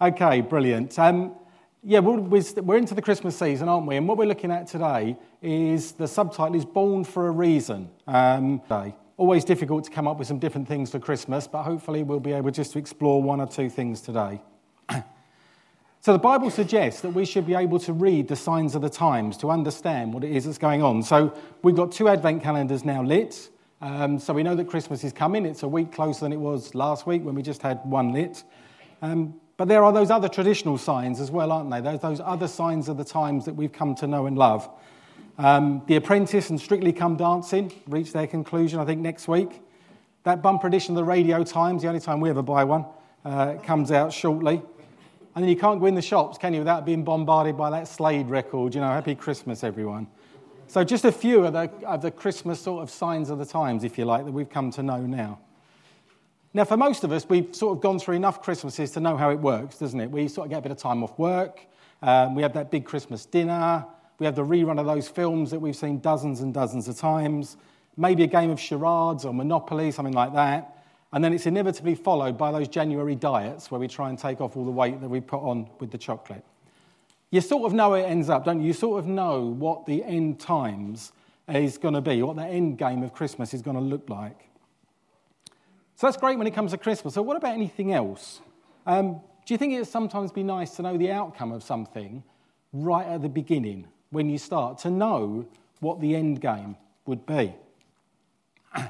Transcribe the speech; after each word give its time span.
Okay, 0.00 0.42
brilliant. 0.42 0.96
Um, 0.96 1.34
yeah, 1.82 1.98
we're, 1.98 2.20
we're 2.20 2.76
into 2.76 2.94
the 2.94 3.02
Christmas 3.02 3.36
season, 3.36 3.68
aren't 3.68 3.84
we? 3.84 3.96
And 3.96 4.06
what 4.06 4.16
we're 4.16 4.26
looking 4.26 4.52
at 4.52 4.68
today 4.68 5.16
is 5.42 5.90
the 5.90 6.06
subtitle 6.06 6.54
is 6.54 6.64
Born 6.64 7.02
for 7.02 7.26
a 7.26 7.32
Reason. 7.32 7.90
Um, 8.06 8.62
always 9.16 9.44
difficult 9.44 9.82
to 9.86 9.90
come 9.90 10.06
up 10.06 10.16
with 10.16 10.28
some 10.28 10.38
different 10.38 10.68
things 10.68 10.92
for 10.92 11.00
Christmas, 11.00 11.48
but 11.48 11.64
hopefully 11.64 12.04
we'll 12.04 12.20
be 12.20 12.32
able 12.32 12.52
just 12.52 12.74
to 12.74 12.78
explore 12.78 13.20
one 13.20 13.40
or 13.40 13.48
two 13.48 13.68
things 13.68 14.00
today. 14.00 14.40
so 16.00 16.12
the 16.12 16.18
Bible 16.20 16.50
suggests 16.50 17.00
that 17.00 17.10
we 17.10 17.24
should 17.24 17.44
be 17.44 17.56
able 17.56 17.80
to 17.80 17.92
read 17.92 18.28
the 18.28 18.36
signs 18.36 18.76
of 18.76 18.82
the 18.82 18.90
times 18.90 19.36
to 19.38 19.50
understand 19.50 20.14
what 20.14 20.22
it 20.22 20.30
is 20.30 20.44
that's 20.44 20.58
going 20.58 20.80
on. 20.80 21.02
So 21.02 21.36
we've 21.64 21.74
got 21.74 21.90
two 21.90 22.08
advent 22.08 22.44
calendars 22.44 22.84
now 22.84 23.02
lit. 23.02 23.50
Um, 23.80 24.20
so 24.20 24.32
we 24.32 24.44
know 24.44 24.54
that 24.54 24.68
Christmas 24.68 25.02
is 25.02 25.12
coming. 25.12 25.44
It's 25.44 25.64
a 25.64 25.68
week 25.68 25.90
closer 25.90 26.20
than 26.20 26.32
it 26.32 26.38
was 26.38 26.72
last 26.76 27.04
week 27.04 27.24
when 27.24 27.34
we 27.34 27.42
just 27.42 27.62
had 27.62 27.80
one 27.84 28.12
lit. 28.12 28.44
Um, 29.02 29.34
but 29.58 29.66
there 29.66 29.84
are 29.84 29.92
those 29.92 30.10
other 30.10 30.28
traditional 30.28 30.78
signs 30.78 31.20
as 31.20 31.32
well, 31.32 31.50
aren't 31.50 31.70
they? 31.70 31.80
Those, 31.80 32.00
those 32.00 32.20
other 32.24 32.46
signs 32.46 32.88
of 32.88 32.96
the 32.96 33.04
times 33.04 33.44
that 33.44 33.56
we've 33.56 33.72
come 33.72 33.94
to 33.96 34.06
know 34.06 34.26
and 34.26 34.38
love. 34.38 34.70
Um, 35.36 35.82
the 35.88 35.96
Apprentice 35.96 36.48
and 36.48 36.60
Strictly 36.60 36.92
Come 36.92 37.16
Dancing 37.16 37.72
reach 37.88 38.12
their 38.12 38.28
conclusion, 38.28 38.78
I 38.78 38.84
think, 38.84 39.00
next 39.00 39.26
week. 39.26 39.60
That 40.22 40.42
bumper 40.42 40.68
edition 40.68 40.92
of 40.92 40.96
the 40.96 41.04
Radio 41.04 41.42
Times, 41.42 41.82
the 41.82 41.88
only 41.88 42.00
time 42.00 42.20
we 42.20 42.30
ever 42.30 42.40
buy 42.40 42.62
one, 42.62 42.86
uh, 43.24 43.54
comes 43.64 43.90
out 43.90 44.12
shortly. 44.12 44.62
And 45.34 45.44
then 45.44 45.48
you 45.48 45.56
can't 45.56 45.80
go 45.80 45.86
in 45.86 45.96
the 45.96 46.02
shops, 46.02 46.38
can 46.38 46.54
you, 46.54 46.60
without 46.60 46.86
being 46.86 47.02
bombarded 47.02 47.56
by 47.56 47.70
that 47.70 47.88
Slade 47.88 48.28
record, 48.28 48.76
you 48.76 48.80
know, 48.80 48.88
Happy 48.88 49.16
Christmas, 49.16 49.64
everyone. 49.64 50.06
So, 50.68 50.84
just 50.84 51.04
a 51.04 51.12
few 51.12 51.44
of 51.44 51.52
the, 51.52 51.70
of 51.84 52.02
the 52.02 52.12
Christmas 52.12 52.60
sort 52.60 52.82
of 52.82 52.90
signs 52.90 53.28
of 53.28 53.38
the 53.38 53.46
times, 53.46 53.82
if 53.82 53.98
you 53.98 54.04
like, 54.04 54.24
that 54.24 54.32
we've 54.32 54.50
come 54.50 54.70
to 54.72 54.82
know 54.84 55.00
now. 55.00 55.40
Now, 56.54 56.64
for 56.64 56.76
most 56.76 57.04
of 57.04 57.12
us, 57.12 57.28
we've 57.28 57.54
sort 57.54 57.76
of 57.76 57.82
gone 57.82 57.98
through 57.98 58.16
enough 58.16 58.42
Christmases 58.42 58.90
to 58.92 59.00
know 59.00 59.16
how 59.16 59.30
it 59.30 59.38
works, 59.38 59.78
doesn't 59.78 60.00
it? 60.00 60.10
We 60.10 60.28
sort 60.28 60.46
of 60.46 60.50
get 60.50 60.58
a 60.58 60.62
bit 60.62 60.72
of 60.72 60.78
time 60.78 61.04
off 61.04 61.18
work, 61.18 61.66
um, 62.02 62.34
we 62.34 62.42
have 62.42 62.52
that 62.54 62.70
big 62.70 62.84
Christmas 62.84 63.26
dinner, 63.26 63.84
we 64.18 64.26
have 64.26 64.34
the 64.34 64.44
rerun 64.44 64.78
of 64.80 64.86
those 64.86 65.08
films 65.08 65.50
that 65.50 65.58
we've 65.58 65.76
seen 65.76 66.00
dozens 66.00 66.40
and 66.40 66.54
dozens 66.54 66.88
of 66.88 66.96
times, 66.96 67.56
maybe 67.96 68.24
a 68.24 68.26
game 68.26 68.50
of 68.50 68.58
charades 68.58 69.24
or 69.24 69.34
Monopoly, 69.34 69.90
something 69.90 70.14
like 70.14 70.32
that. 70.34 70.76
And 71.12 71.22
then 71.22 71.32
it's 71.32 71.46
inevitably 71.46 71.94
followed 71.94 72.36
by 72.36 72.52
those 72.52 72.68
January 72.68 73.14
diets 73.14 73.70
where 73.70 73.80
we 73.80 73.88
try 73.88 74.08
and 74.08 74.18
take 74.18 74.40
off 74.40 74.56
all 74.56 74.64
the 74.64 74.70
weight 74.70 75.00
that 75.00 75.08
we 75.08 75.20
put 75.20 75.40
on 75.40 75.68
with 75.80 75.90
the 75.90 75.98
chocolate 75.98 76.44
you 77.30 77.40
sort 77.40 77.64
of 77.64 77.74
know 77.74 77.94
it 77.94 78.02
ends 78.02 78.30
up, 78.30 78.44
don't 78.44 78.60
you? 78.60 78.68
You 78.68 78.72
sort 78.72 78.98
of 78.98 79.06
know 79.06 79.42
what 79.42 79.86
the 79.86 80.02
end 80.04 80.40
times 80.40 81.12
is 81.48 81.78
going 81.78 81.94
to 81.94 82.00
be, 82.00 82.22
what 82.22 82.36
the 82.36 82.44
end 82.44 82.78
game 82.78 83.02
of 83.02 83.12
Christmas 83.12 83.52
is 83.52 83.62
going 83.62 83.76
to 83.76 83.82
look 83.82 84.08
like. 84.08 84.47
So 85.98 86.06
that's 86.06 86.16
great 86.16 86.38
when 86.38 86.46
it 86.46 86.54
comes 86.54 86.70
to 86.70 86.78
Christmas. 86.78 87.14
So, 87.14 87.22
what 87.22 87.36
about 87.36 87.54
anything 87.54 87.92
else? 87.92 88.40
Um, 88.86 89.20
do 89.44 89.52
you 89.52 89.58
think 89.58 89.72
it'd 89.72 89.88
sometimes 89.88 90.30
be 90.30 90.44
nice 90.44 90.76
to 90.76 90.82
know 90.82 90.96
the 90.96 91.10
outcome 91.10 91.50
of 91.50 91.64
something 91.64 92.22
right 92.72 93.04
at 93.04 93.20
the 93.20 93.28
beginning 93.28 93.88
when 94.10 94.30
you 94.30 94.38
start, 94.38 94.78
to 94.78 94.90
know 94.90 95.44
what 95.80 96.00
the 96.00 96.14
end 96.14 96.40
game 96.40 96.76
would 97.06 97.26
be? 97.26 97.52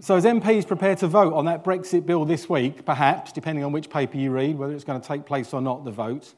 So, 0.00 0.16
as 0.16 0.24
MPs 0.24 0.66
prepare 0.66 0.94
to 0.96 1.06
vote 1.06 1.34
on 1.34 1.44
that 1.44 1.62
Brexit 1.62 2.06
bill 2.06 2.24
this 2.24 2.48
week, 2.48 2.86
perhaps, 2.86 3.30
depending 3.30 3.64
on 3.64 3.72
which 3.72 3.90
paper 3.90 4.16
you 4.16 4.30
read, 4.30 4.56
whether 4.56 4.72
it's 4.72 4.84
going 4.84 4.98
to 4.98 5.06
take 5.06 5.26
place 5.26 5.52
or 5.52 5.60
not, 5.60 5.84
the 5.84 5.90
vote, 5.90 6.32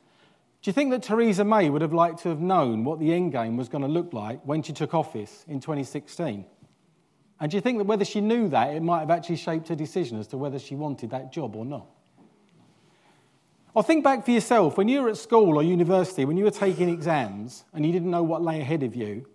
do 0.62 0.68
you 0.68 0.72
think 0.72 0.90
that 0.90 1.04
Theresa 1.04 1.44
May 1.44 1.70
would 1.70 1.82
have 1.82 1.92
liked 1.92 2.22
to 2.22 2.30
have 2.30 2.40
known 2.40 2.82
what 2.84 2.98
the 2.98 3.12
end 3.12 3.30
game 3.30 3.56
was 3.56 3.68
going 3.68 3.82
to 3.82 3.88
look 3.88 4.12
like 4.12 4.40
when 4.44 4.62
she 4.62 4.72
took 4.72 4.94
office 4.94 5.44
in 5.46 5.60
2016? 5.60 6.44
And 7.40 7.50
do 7.50 7.56
you 7.56 7.62
think 7.62 7.78
that 7.78 7.84
whether 7.84 8.04
she 8.04 8.20
knew 8.20 8.48
that, 8.48 8.74
it 8.74 8.82
might 8.82 9.00
have 9.00 9.10
actually 9.10 9.36
shaped 9.36 9.68
her 9.68 9.74
decision 9.74 10.20
as 10.20 10.26
to 10.28 10.36
whether 10.36 10.58
she 10.58 10.74
wanted 10.76 11.10
that 11.10 11.32
job 11.32 11.56
or 11.56 11.64
not? 11.64 11.86
Or 13.72 13.82
think 13.82 14.04
back 14.04 14.24
for 14.24 14.30
yourself 14.30 14.76
when 14.76 14.88
you 14.88 15.00
were 15.02 15.08
at 15.08 15.16
school 15.16 15.56
or 15.56 15.62
university, 15.62 16.24
when 16.24 16.36
you 16.36 16.44
were 16.44 16.50
taking 16.50 16.88
exams 16.88 17.64
and 17.72 17.86
you 17.86 17.92
didn't 17.92 18.10
know 18.10 18.22
what 18.22 18.42
lay 18.42 18.60
ahead 18.60 18.82
of 18.82 18.94
you. 18.94 19.26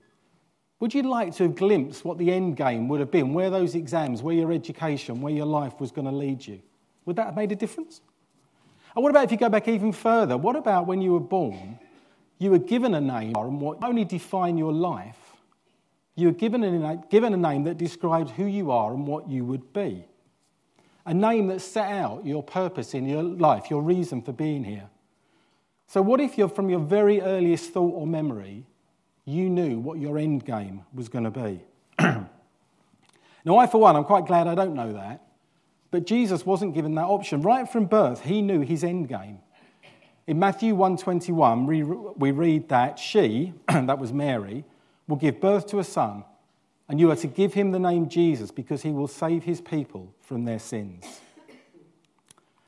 Would 0.81 0.93
you 0.93 1.03
like 1.03 1.33
to 1.37 1.43
have 1.43 1.55
glimpsed 1.55 2.03
what 2.03 2.17
the 2.17 2.31
end 2.31 2.57
game 2.57 2.89
would 2.89 2.99
have 2.99 3.09
been, 3.09 3.33
where 3.33 3.49
those 3.49 3.75
exams, 3.75 4.21
where 4.21 4.35
your 4.35 4.51
education, 4.51 5.21
where 5.21 5.33
your 5.33 5.45
life 5.45 5.79
was 5.79 5.91
going 5.91 6.05
to 6.05 6.11
lead 6.11 6.45
you? 6.45 6.61
Would 7.05 7.15
that 7.15 7.27
have 7.27 7.35
made 7.35 7.51
a 7.53 7.55
difference? 7.55 8.01
And 8.93 9.01
what 9.01 9.09
about 9.09 9.23
if 9.23 9.31
you 9.31 9.37
go 9.37 9.49
back 9.49 9.67
even 9.67 9.93
further? 9.93 10.37
What 10.37 10.55
about 10.55 10.85
when 10.85 11.01
you 11.01 11.13
were 11.13 11.19
born, 11.21 11.79
you 12.39 12.51
were 12.51 12.59
given 12.59 12.93
a 12.93 13.01
name 13.01 13.35
and 13.35 13.61
what 13.61 13.83
only 13.83 14.03
define 14.03 14.57
your 14.57 14.73
life? 14.73 15.24
You 16.15 16.27
were 16.27 16.33
given 16.33 16.63
a, 16.63 17.03
given 17.09 17.33
a 17.33 17.37
name 17.37 17.65
that 17.65 17.77
described 17.77 18.31
who 18.31 18.45
you 18.45 18.71
are 18.71 18.93
and 18.93 19.05
what 19.05 19.29
you 19.29 19.43
would 19.45 19.73
be. 19.73 20.05
A 21.05 21.13
name 21.13 21.47
that 21.47 21.61
set 21.61 21.91
out 21.91 22.25
your 22.25 22.41
purpose 22.41 22.93
in 22.93 23.07
your 23.07 23.21
life, 23.21 23.69
your 23.69 23.81
reason 23.81 24.21
for 24.21 24.31
being 24.31 24.63
here. 24.63 24.89
So, 25.87 26.01
what 26.01 26.19
if 26.19 26.37
you're 26.37 26.49
from 26.49 26.69
your 26.69 26.79
very 26.79 27.21
earliest 27.21 27.71
thought 27.71 27.93
or 27.93 28.07
memory, 28.07 28.65
you 29.25 29.49
knew 29.49 29.77
what 29.77 29.99
your 29.99 30.17
end 30.17 30.45
game 30.45 30.83
was 30.93 31.09
going 31.09 31.25
to 31.25 31.31
be? 31.31 31.61
now, 33.45 33.57
I, 33.57 33.67
for 33.67 33.79
one, 33.79 33.95
I'm 33.95 34.03
quite 34.03 34.25
glad 34.25 34.47
I 34.47 34.55
don't 34.55 34.73
know 34.73 34.93
that 34.93 35.21
but 35.95 36.05
Jesus 36.05 36.45
wasn't 36.45 36.73
given 36.73 36.95
that 36.95 37.05
option. 37.05 37.41
Right 37.41 37.69
from 37.69 37.85
birth, 37.85 38.25
he 38.25 38.41
knew 38.41 38.59
his 38.59 38.83
end 38.83 39.07
game. 39.07 39.39
In 40.27 40.37
Matthew 40.37 40.75
1:21, 40.75 41.65
we, 41.65 41.83
we 41.83 42.31
read 42.31 42.67
that 42.67 42.99
she, 42.99 43.53
that 43.69 43.97
was 43.97 44.11
Mary, 44.11 44.65
will 45.07 45.15
give 45.17 45.39
birth 45.39 45.67
to 45.67 45.79
a 45.79 45.83
son, 45.83 46.23
and 46.87 46.99
you 46.99 47.11
are 47.11 47.15
to 47.15 47.27
give 47.27 47.53
him 47.53 47.71
the 47.71 47.79
name 47.79 48.09
Jesus 48.09 48.51
because 48.51 48.81
he 48.81 48.91
will 48.91 49.07
save 49.07 49.43
his 49.43 49.61
people 49.61 50.13
from 50.21 50.45
their 50.45 50.59
sins. 50.59 51.21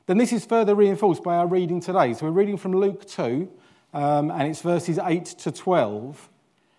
Then 0.06 0.18
this 0.18 0.32
is 0.32 0.44
further 0.46 0.74
reinforced 0.74 1.22
by 1.22 1.36
our 1.36 1.46
reading 1.46 1.80
today. 1.80 2.14
So 2.14 2.26
we're 2.26 2.32
reading 2.32 2.56
from 2.56 2.72
Luke 2.72 3.06
2, 3.06 3.48
um, 3.92 4.30
and 4.30 4.48
it's 4.48 4.62
verses 4.62 4.98
8 4.98 5.24
to 5.24 5.52
12, 5.52 6.30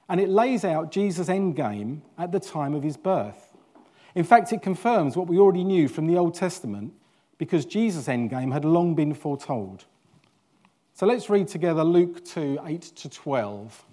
and 0.09 0.19
it 0.19 0.29
lays 0.29 0.65
out 0.65 0.91
Jesus' 0.91 1.29
end 1.29 1.55
game 1.55 2.01
at 2.17 2.31
the 2.31 2.39
time 2.39 2.73
of 2.73 2.81
his 2.81 2.97
birth. 2.97 3.55
In 4.15 4.23
fact, 4.23 4.51
it 4.51 4.61
confirms 4.61 5.15
what 5.15 5.27
we 5.27 5.37
already 5.37 5.63
knew 5.63 5.87
from 5.87 6.07
the 6.07 6.17
Old 6.17 6.33
Testament 6.33 6.93
because 7.37 7.65
Jesus' 7.65 8.07
endgame 8.07 8.51
had 8.51 8.65
long 8.65 8.95
been 8.95 9.13
foretold. 9.13 9.85
So 10.93 11.05
let's 11.05 11.29
read 11.29 11.47
together 11.47 11.83
Luke 11.83 12.25
2 12.25 12.59
8 12.65 12.81
to 12.81 13.09
12. 13.09 13.85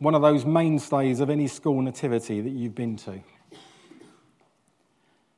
One 0.00 0.14
of 0.14 0.22
those 0.22 0.44
mainstays 0.44 1.20
of 1.20 1.30
any 1.30 1.46
school 1.46 1.80
nativity 1.80 2.40
that 2.40 2.50
you've 2.50 2.74
been 2.74 2.96
to. 2.96 3.20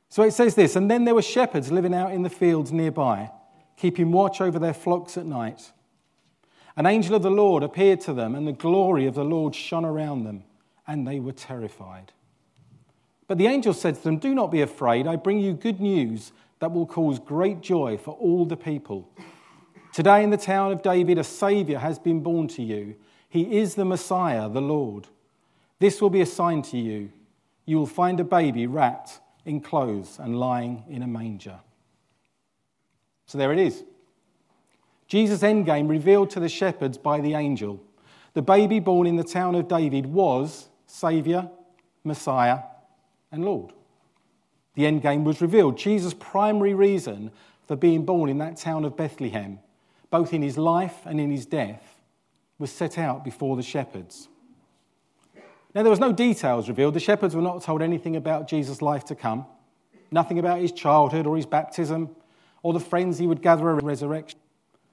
So 0.09 0.23
it 0.23 0.31
says 0.31 0.55
this 0.55 0.75
And 0.75 0.89
then 0.89 1.05
there 1.05 1.13
were 1.13 1.21
shepherds 1.21 1.71
living 1.71 1.93
out 1.93 2.13
in 2.13 2.23
the 2.23 2.29
fields 2.29 2.71
nearby, 2.71 3.29
keeping 3.77 4.11
watch 4.11 4.41
over 4.41 4.57
their 4.57 4.73
flocks 4.73 5.17
at 5.17 5.25
night. 5.25 5.71
An 6.75 6.85
angel 6.85 7.15
of 7.15 7.23
the 7.23 7.29
Lord 7.29 7.61
appeared 7.61 7.99
to 8.01 8.13
them, 8.13 8.35
and 8.35 8.47
the 8.47 8.53
glory 8.53 9.05
of 9.05 9.15
the 9.15 9.25
Lord 9.25 9.53
shone 9.53 9.85
around 9.85 10.23
them, 10.23 10.43
and 10.87 11.05
they 11.05 11.19
were 11.19 11.33
terrified. 11.33 12.13
But 13.27 13.37
the 13.37 13.47
angel 13.47 13.73
said 13.73 13.95
to 13.95 14.03
them, 14.03 14.17
Do 14.17 14.33
not 14.33 14.49
be 14.49 14.61
afraid. 14.61 15.07
I 15.07 15.17
bring 15.17 15.39
you 15.39 15.53
good 15.53 15.81
news 15.81 16.31
that 16.59 16.71
will 16.71 16.85
cause 16.85 17.19
great 17.19 17.59
joy 17.61 17.97
for 17.97 18.11
all 18.11 18.45
the 18.45 18.55
people. 18.55 19.09
Today 19.91 20.23
in 20.23 20.29
the 20.29 20.37
town 20.37 20.71
of 20.71 20.81
David, 20.81 21.17
a 21.17 21.23
Savior 21.23 21.79
has 21.79 21.99
been 21.99 22.21
born 22.21 22.47
to 22.49 22.63
you. 22.63 22.95
He 23.33 23.57
is 23.57 23.73
the 23.73 23.83
Messiah, 23.83 24.47
the 24.47 24.61
Lord. 24.61 25.07
This 25.79 25.99
will 25.99 26.11
be 26.11 26.21
a 26.21 26.25
sign 26.25 26.61
to 26.61 26.77
you. 26.77 27.11
You 27.65 27.79
will 27.79 27.87
find 27.87 28.19
a 28.19 28.23
baby 28.23 28.67
wrapped 28.67 29.21
in 29.43 29.59
clothes 29.59 30.19
and 30.19 30.39
lying 30.39 30.83
in 30.87 31.01
a 31.01 31.07
manger. 31.07 31.59
So 33.25 33.39
there 33.39 33.51
it 33.51 33.57
is. 33.57 33.85
Jesus' 35.07 35.41
endgame 35.41 35.89
revealed 35.89 36.29
to 36.29 36.39
the 36.39 36.47
shepherds 36.47 36.99
by 36.99 37.21
the 37.21 37.33
angel. 37.33 37.81
The 38.35 38.43
baby 38.43 38.79
born 38.79 39.07
in 39.07 39.15
the 39.15 39.23
town 39.23 39.55
of 39.55 39.67
David 39.67 40.05
was 40.05 40.67
Saviour, 40.85 41.49
Messiah, 42.03 42.59
and 43.31 43.43
Lord. 43.43 43.73
The 44.75 44.83
endgame 44.83 45.23
was 45.23 45.41
revealed. 45.41 45.75
Jesus' 45.79 46.13
primary 46.13 46.75
reason 46.75 47.31
for 47.67 47.75
being 47.75 48.05
born 48.05 48.29
in 48.29 48.37
that 48.37 48.57
town 48.57 48.85
of 48.85 48.95
Bethlehem, 48.95 49.57
both 50.11 50.35
in 50.35 50.43
his 50.43 50.55
life 50.55 50.97
and 51.05 51.19
in 51.19 51.31
his 51.31 51.47
death, 51.47 51.92
was 52.59 52.71
set 52.71 52.97
out 52.97 53.23
before 53.23 53.55
the 53.55 53.63
shepherds. 53.63 54.29
Now, 55.75 55.81
there 55.81 55.89
was 55.89 55.99
no 55.99 56.11
details 56.11 56.69
revealed. 56.69 56.93
The 56.93 56.99
shepherds 56.99 57.35
were 57.35 57.41
not 57.41 57.63
told 57.63 57.81
anything 57.81 58.15
about 58.15 58.47
Jesus' 58.47 58.81
life 58.81 59.05
to 59.05 59.15
come, 59.15 59.45
nothing 60.11 60.37
about 60.37 60.59
his 60.59 60.71
childhood 60.71 61.25
or 61.25 61.35
his 61.35 61.47
baptism 61.47 62.15
or 62.61 62.73
the 62.73 62.79
friends 62.79 63.17
he 63.17 63.27
would 63.27 63.41
gather 63.41 63.75
at 63.75 63.83
resurrection, 63.83 64.39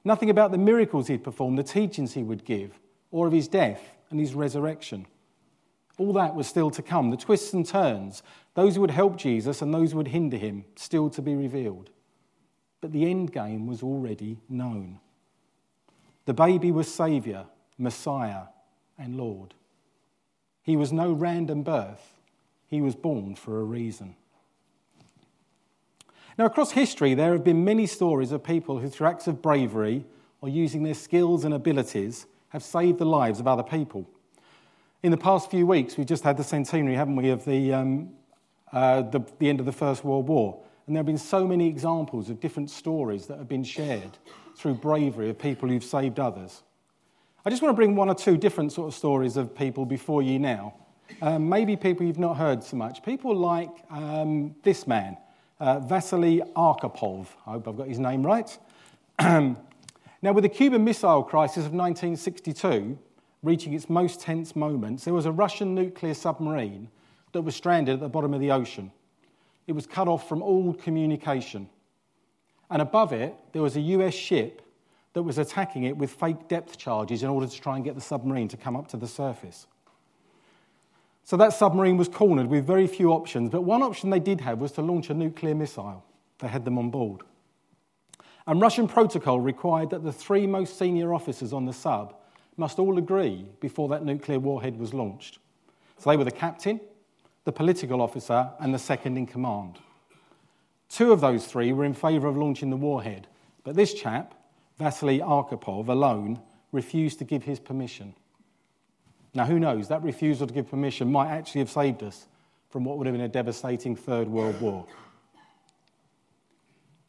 nothing 0.04 0.28
about 0.28 0.50
the 0.50 0.58
miracles 0.58 1.06
he'd 1.06 1.24
perform, 1.24 1.56
the 1.56 1.62
teachings 1.62 2.14
he 2.14 2.22
would 2.22 2.44
give, 2.44 2.78
or 3.10 3.26
of 3.26 3.32
his 3.32 3.48
death 3.48 3.96
and 4.10 4.18
his 4.18 4.34
resurrection. 4.34 5.06
All 5.96 6.12
that 6.14 6.34
was 6.34 6.46
still 6.46 6.70
to 6.70 6.82
come. 6.82 7.10
The 7.10 7.16
twists 7.16 7.52
and 7.52 7.64
turns, 7.64 8.22
those 8.54 8.74
who 8.74 8.80
would 8.80 8.90
help 8.90 9.16
Jesus 9.16 9.62
and 9.62 9.72
those 9.72 9.92
who 9.92 9.98
would 9.98 10.08
hinder 10.08 10.36
him, 10.36 10.64
still 10.74 11.10
to 11.10 11.22
be 11.22 11.34
revealed. 11.34 11.90
But 12.80 12.92
the 12.92 13.08
end 13.08 13.32
game 13.32 13.66
was 13.66 13.82
already 13.82 14.38
known. 14.48 14.98
The 16.30 16.34
baby 16.34 16.70
was 16.70 16.86
Saviour, 16.86 17.46
Messiah, 17.76 18.42
and 18.96 19.16
Lord. 19.16 19.52
He 20.62 20.76
was 20.76 20.92
no 20.92 21.10
random 21.10 21.64
birth, 21.64 22.20
he 22.68 22.80
was 22.80 22.94
born 22.94 23.34
for 23.34 23.58
a 23.58 23.64
reason. 23.64 24.14
Now, 26.38 26.44
across 26.44 26.70
history, 26.70 27.14
there 27.14 27.32
have 27.32 27.42
been 27.42 27.64
many 27.64 27.84
stories 27.84 28.30
of 28.30 28.44
people 28.44 28.78
who, 28.78 28.88
through 28.88 29.08
acts 29.08 29.26
of 29.26 29.42
bravery 29.42 30.04
or 30.40 30.48
using 30.48 30.84
their 30.84 30.94
skills 30.94 31.44
and 31.44 31.52
abilities, 31.52 32.26
have 32.50 32.62
saved 32.62 32.98
the 32.98 33.06
lives 33.06 33.40
of 33.40 33.48
other 33.48 33.64
people. 33.64 34.08
In 35.02 35.10
the 35.10 35.16
past 35.16 35.50
few 35.50 35.66
weeks, 35.66 35.96
we've 35.96 36.06
just 36.06 36.22
had 36.22 36.36
the 36.36 36.44
centenary, 36.44 36.94
haven't 36.94 37.16
we, 37.16 37.30
of 37.30 37.44
the, 37.44 37.72
um, 37.72 38.10
uh, 38.72 39.02
the, 39.02 39.20
the 39.40 39.48
end 39.48 39.58
of 39.58 39.66
the 39.66 39.72
First 39.72 40.04
World 40.04 40.28
War. 40.28 40.62
And 40.86 40.94
there 40.94 41.00
have 41.00 41.06
been 41.06 41.18
so 41.18 41.44
many 41.44 41.66
examples 41.66 42.30
of 42.30 42.38
different 42.38 42.70
stories 42.70 43.26
that 43.26 43.38
have 43.38 43.48
been 43.48 43.64
shared 43.64 44.16
through 44.56 44.74
bravery 44.74 45.30
of 45.30 45.38
people 45.38 45.68
who've 45.68 45.84
saved 45.84 46.20
others. 46.20 46.62
I 47.44 47.50
just 47.50 47.62
want 47.62 47.72
to 47.72 47.76
bring 47.76 47.96
one 47.96 48.10
or 48.10 48.14
two 48.14 48.36
different 48.36 48.72
sort 48.72 48.88
of 48.88 48.94
stories 48.94 49.36
of 49.36 49.54
people 49.56 49.86
before 49.86 50.22
you 50.22 50.38
now. 50.38 50.74
Um, 51.22 51.48
maybe 51.48 51.76
people 51.76 52.06
you've 52.06 52.18
not 52.18 52.36
heard 52.36 52.62
so 52.62 52.76
much. 52.76 53.02
People 53.02 53.34
like 53.34 53.70
um, 53.90 54.54
this 54.62 54.86
man, 54.86 55.16
uh, 55.58 55.80
Vasily 55.80 56.42
Arkhipov. 56.54 57.26
I 57.46 57.52
hope 57.52 57.68
I've 57.68 57.76
got 57.76 57.88
his 57.88 57.98
name 57.98 58.24
right. 58.24 58.58
now, 59.20 59.56
with 60.22 60.42
the 60.42 60.48
Cuban 60.48 60.84
Missile 60.84 61.22
Crisis 61.22 61.66
of 61.66 61.72
1962 61.72 62.98
reaching 63.42 63.72
its 63.72 63.88
most 63.88 64.20
tense 64.20 64.54
moments, 64.54 65.04
there 65.04 65.14
was 65.14 65.26
a 65.26 65.32
Russian 65.32 65.74
nuclear 65.74 66.14
submarine 66.14 66.88
that 67.32 67.42
was 67.42 67.56
stranded 67.56 67.94
at 67.94 68.00
the 68.00 68.08
bottom 68.08 68.34
of 68.34 68.40
the 68.40 68.50
ocean. 68.50 68.92
It 69.66 69.72
was 69.72 69.86
cut 69.86 70.08
off 70.08 70.28
from 70.28 70.42
all 70.42 70.74
communication. 70.74 71.68
And 72.70 72.80
above 72.80 73.12
it, 73.12 73.34
there 73.52 73.62
was 73.62 73.76
a 73.76 73.80
US 73.80 74.14
ship 74.14 74.62
that 75.12 75.22
was 75.22 75.38
attacking 75.38 75.84
it 75.84 75.96
with 75.96 76.10
fake 76.10 76.48
depth 76.48 76.78
charges 76.78 77.22
in 77.22 77.28
order 77.28 77.46
to 77.46 77.60
try 77.60 77.74
and 77.76 77.84
get 77.84 77.94
the 77.94 78.00
submarine 78.00 78.48
to 78.48 78.56
come 78.56 78.76
up 78.76 78.88
to 78.88 78.96
the 78.96 79.08
surface. 79.08 79.66
So 81.24 81.36
that 81.36 81.52
submarine 81.52 81.96
was 81.96 82.08
cornered 82.08 82.46
with 82.46 82.66
very 82.66 82.86
few 82.86 83.12
options, 83.12 83.50
but 83.50 83.62
one 83.62 83.82
option 83.82 84.10
they 84.10 84.20
did 84.20 84.40
have 84.40 84.58
was 84.60 84.72
to 84.72 84.82
launch 84.82 85.10
a 85.10 85.14
nuclear 85.14 85.54
missile. 85.54 86.04
They 86.38 86.48
had 86.48 86.64
them 86.64 86.78
on 86.78 86.90
board. 86.90 87.22
And 88.46 88.60
Russian 88.60 88.88
protocol 88.88 89.40
required 89.40 89.90
that 89.90 90.02
the 90.02 90.12
three 90.12 90.46
most 90.46 90.78
senior 90.78 91.12
officers 91.12 91.52
on 91.52 91.66
the 91.66 91.72
sub 91.72 92.14
must 92.56 92.78
all 92.78 92.98
agree 92.98 93.46
before 93.60 93.88
that 93.88 94.04
nuclear 94.04 94.38
warhead 94.38 94.78
was 94.78 94.94
launched. 94.94 95.38
So 95.98 96.10
they 96.10 96.16
were 96.16 96.24
the 96.24 96.30
captain, 96.30 96.80
the 97.44 97.52
political 97.52 98.00
officer, 98.00 98.50
and 98.58 98.74
the 98.74 98.78
second 98.78 99.16
in 99.16 99.26
command. 99.26 99.78
Two 100.90 101.12
of 101.12 101.20
those 101.20 101.46
three 101.46 101.72
were 101.72 101.84
in 101.84 101.94
favour 101.94 102.28
of 102.28 102.36
launching 102.36 102.68
the 102.68 102.76
warhead, 102.76 103.28
but 103.64 103.76
this 103.76 103.94
chap, 103.94 104.34
Vasily 104.78 105.20
Arkhipov, 105.20 105.88
alone, 105.88 106.40
refused 106.72 107.20
to 107.20 107.24
give 107.24 107.44
his 107.44 107.60
permission. 107.60 108.14
Now, 109.32 109.44
who 109.44 109.60
knows? 109.60 109.88
That 109.88 110.02
refusal 110.02 110.48
to 110.48 110.52
give 110.52 110.68
permission 110.68 111.10
might 111.10 111.28
actually 111.28 111.60
have 111.60 111.70
saved 111.70 112.02
us 112.02 112.26
from 112.70 112.84
what 112.84 112.98
would 112.98 113.06
have 113.06 113.14
been 113.14 113.24
a 113.24 113.28
devastating 113.28 113.94
Third 113.94 114.28
World 114.28 114.60
War. 114.60 114.86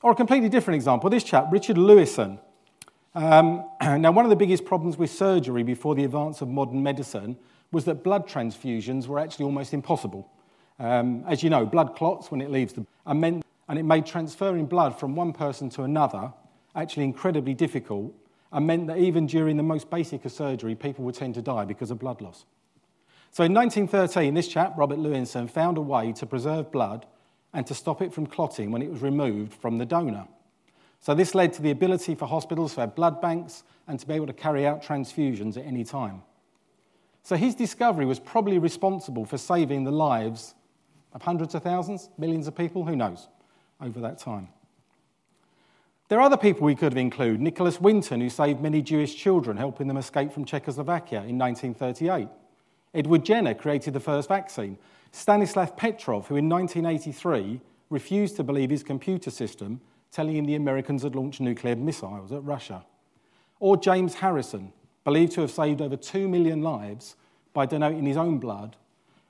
Or 0.03 0.11
a 0.11 0.15
completely 0.15 0.49
different 0.49 0.75
example 0.75 1.09
this 1.09 1.23
chap, 1.23 1.47
Richard 1.51 1.77
Lewisohn. 1.77 2.39
Um, 3.15 3.65
now, 3.81 4.11
one 4.11 4.25
of 4.25 4.29
the 4.29 4.35
biggest 4.35 4.65
problems 4.65 4.97
with 4.97 5.09
surgery 5.09 5.63
before 5.63 5.95
the 5.95 6.03
advance 6.03 6.41
of 6.41 6.47
modern 6.47 6.83
medicine 6.83 7.37
was 7.71 7.85
that 7.85 8.03
blood 8.03 8.27
transfusions 8.27 9.07
were 9.07 9.17
actually 9.17 9.45
almost 9.45 9.73
impossible. 9.73 10.29
Um, 10.79 11.23
as 11.27 11.41
you 11.41 11.49
know, 11.49 11.65
blood 11.65 11.95
clots 11.95 12.31
when 12.31 12.41
it 12.41 12.51
leaves 12.51 12.73
the 12.73 12.85
and, 13.05 13.21
meant, 13.21 13.45
and 13.71 13.79
it 13.79 13.83
made 13.83 14.05
transferring 14.05 14.65
blood 14.65 14.99
from 14.99 15.15
one 15.15 15.31
person 15.31 15.69
to 15.69 15.83
another 15.83 16.33
actually 16.75 17.05
incredibly 17.05 17.53
difficult 17.53 18.13
and 18.51 18.67
meant 18.67 18.85
that 18.87 18.97
even 18.97 19.25
during 19.25 19.55
the 19.55 19.63
most 19.63 19.89
basic 19.89 20.25
of 20.25 20.31
surgery, 20.33 20.75
people 20.75 21.05
would 21.05 21.15
tend 21.15 21.35
to 21.35 21.41
die 21.41 21.63
because 21.63 21.89
of 21.89 21.97
blood 21.97 22.19
loss. 22.19 22.43
So 23.31 23.45
in 23.45 23.53
1913, 23.53 24.33
this 24.33 24.49
chap, 24.49 24.73
Robert 24.75 24.99
Lewinson, 24.99 25.49
found 25.49 25.77
a 25.77 25.81
way 25.81 26.11
to 26.11 26.25
preserve 26.25 26.69
blood 26.69 27.05
and 27.53 27.65
to 27.65 27.73
stop 27.73 28.01
it 28.01 28.13
from 28.13 28.27
clotting 28.27 28.71
when 28.71 28.81
it 28.81 28.91
was 28.91 29.01
removed 29.01 29.53
from 29.53 29.77
the 29.77 29.85
donor. 29.85 30.27
So 30.99 31.15
this 31.15 31.33
led 31.33 31.53
to 31.53 31.61
the 31.61 31.71
ability 31.71 32.15
for 32.15 32.25
hospitals 32.25 32.73
to 32.73 32.81
have 32.81 32.93
blood 32.93 33.21
banks 33.21 33.63
and 33.87 33.97
to 33.97 34.05
be 34.05 34.15
able 34.15 34.27
to 34.27 34.33
carry 34.33 34.67
out 34.67 34.83
transfusions 34.83 35.55
at 35.55 35.65
any 35.65 35.85
time. 35.85 36.23
So 37.23 37.37
his 37.37 37.55
discovery 37.55 38.05
was 38.05 38.19
probably 38.19 38.57
responsible 38.57 39.23
for 39.23 39.37
saving 39.37 39.85
the 39.85 39.91
lives 39.91 40.55
of 41.13 41.21
hundreds 41.21 41.55
of 41.55 41.63
thousands, 41.63 42.09
millions 42.17 42.49
of 42.49 42.55
people, 42.57 42.83
who 42.83 42.97
knows, 42.97 43.29
over 43.81 43.99
that 44.01 44.17
time. 44.17 44.49
There 46.07 46.19
are 46.19 46.23
other 46.23 46.37
people 46.37 46.65
we 46.65 46.75
could 46.75 46.91
have 46.91 46.97
included. 46.97 47.39
Nicholas 47.39 47.79
Winton, 47.79 48.19
who 48.19 48.29
saved 48.29 48.59
many 48.61 48.81
Jewish 48.81 49.15
children, 49.15 49.55
helping 49.55 49.87
them 49.87 49.95
escape 49.97 50.33
from 50.33 50.43
Czechoslovakia 50.43 51.19
in 51.19 51.37
1938. 51.37 52.27
Edward 52.93 53.23
Jenner 53.23 53.53
created 53.53 53.93
the 53.93 54.01
first 54.01 54.27
vaccine. 54.27 54.77
Stanislav 55.13 55.77
Petrov, 55.77 56.27
who 56.27 56.35
in 56.35 56.49
1983 56.49 57.61
refused 57.89 58.35
to 58.35 58.43
believe 58.43 58.69
his 58.69 58.83
computer 58.83 59.31
system, 59.31 59.79
telling 60.11 60.35
him 60.35 60.45
the 60.45 60.55
Americans 60.55 61.03
had 61.03 61.15
launched 61.15 61.39
nuclear 61.39 61.75
missiles 61.75 62.33
at 62.33 62.43
Russia. 62.43 62.83
Or 63.61 63.77
James 63.77 64.15
Harrison, 64.15 64.73
believed 65.03 65.31
to 65.33 65.41
have 65.41 65.51
saved 65.51 65.81
over 65.81 65.95
2 65.95 66.27
million 66.27 66.61
lives 66.61 67.15
by 67.53 67.65
donating 67.65 68.05
his 68.05 68.17
own 68.17 68.37
blood, 68.37 68.75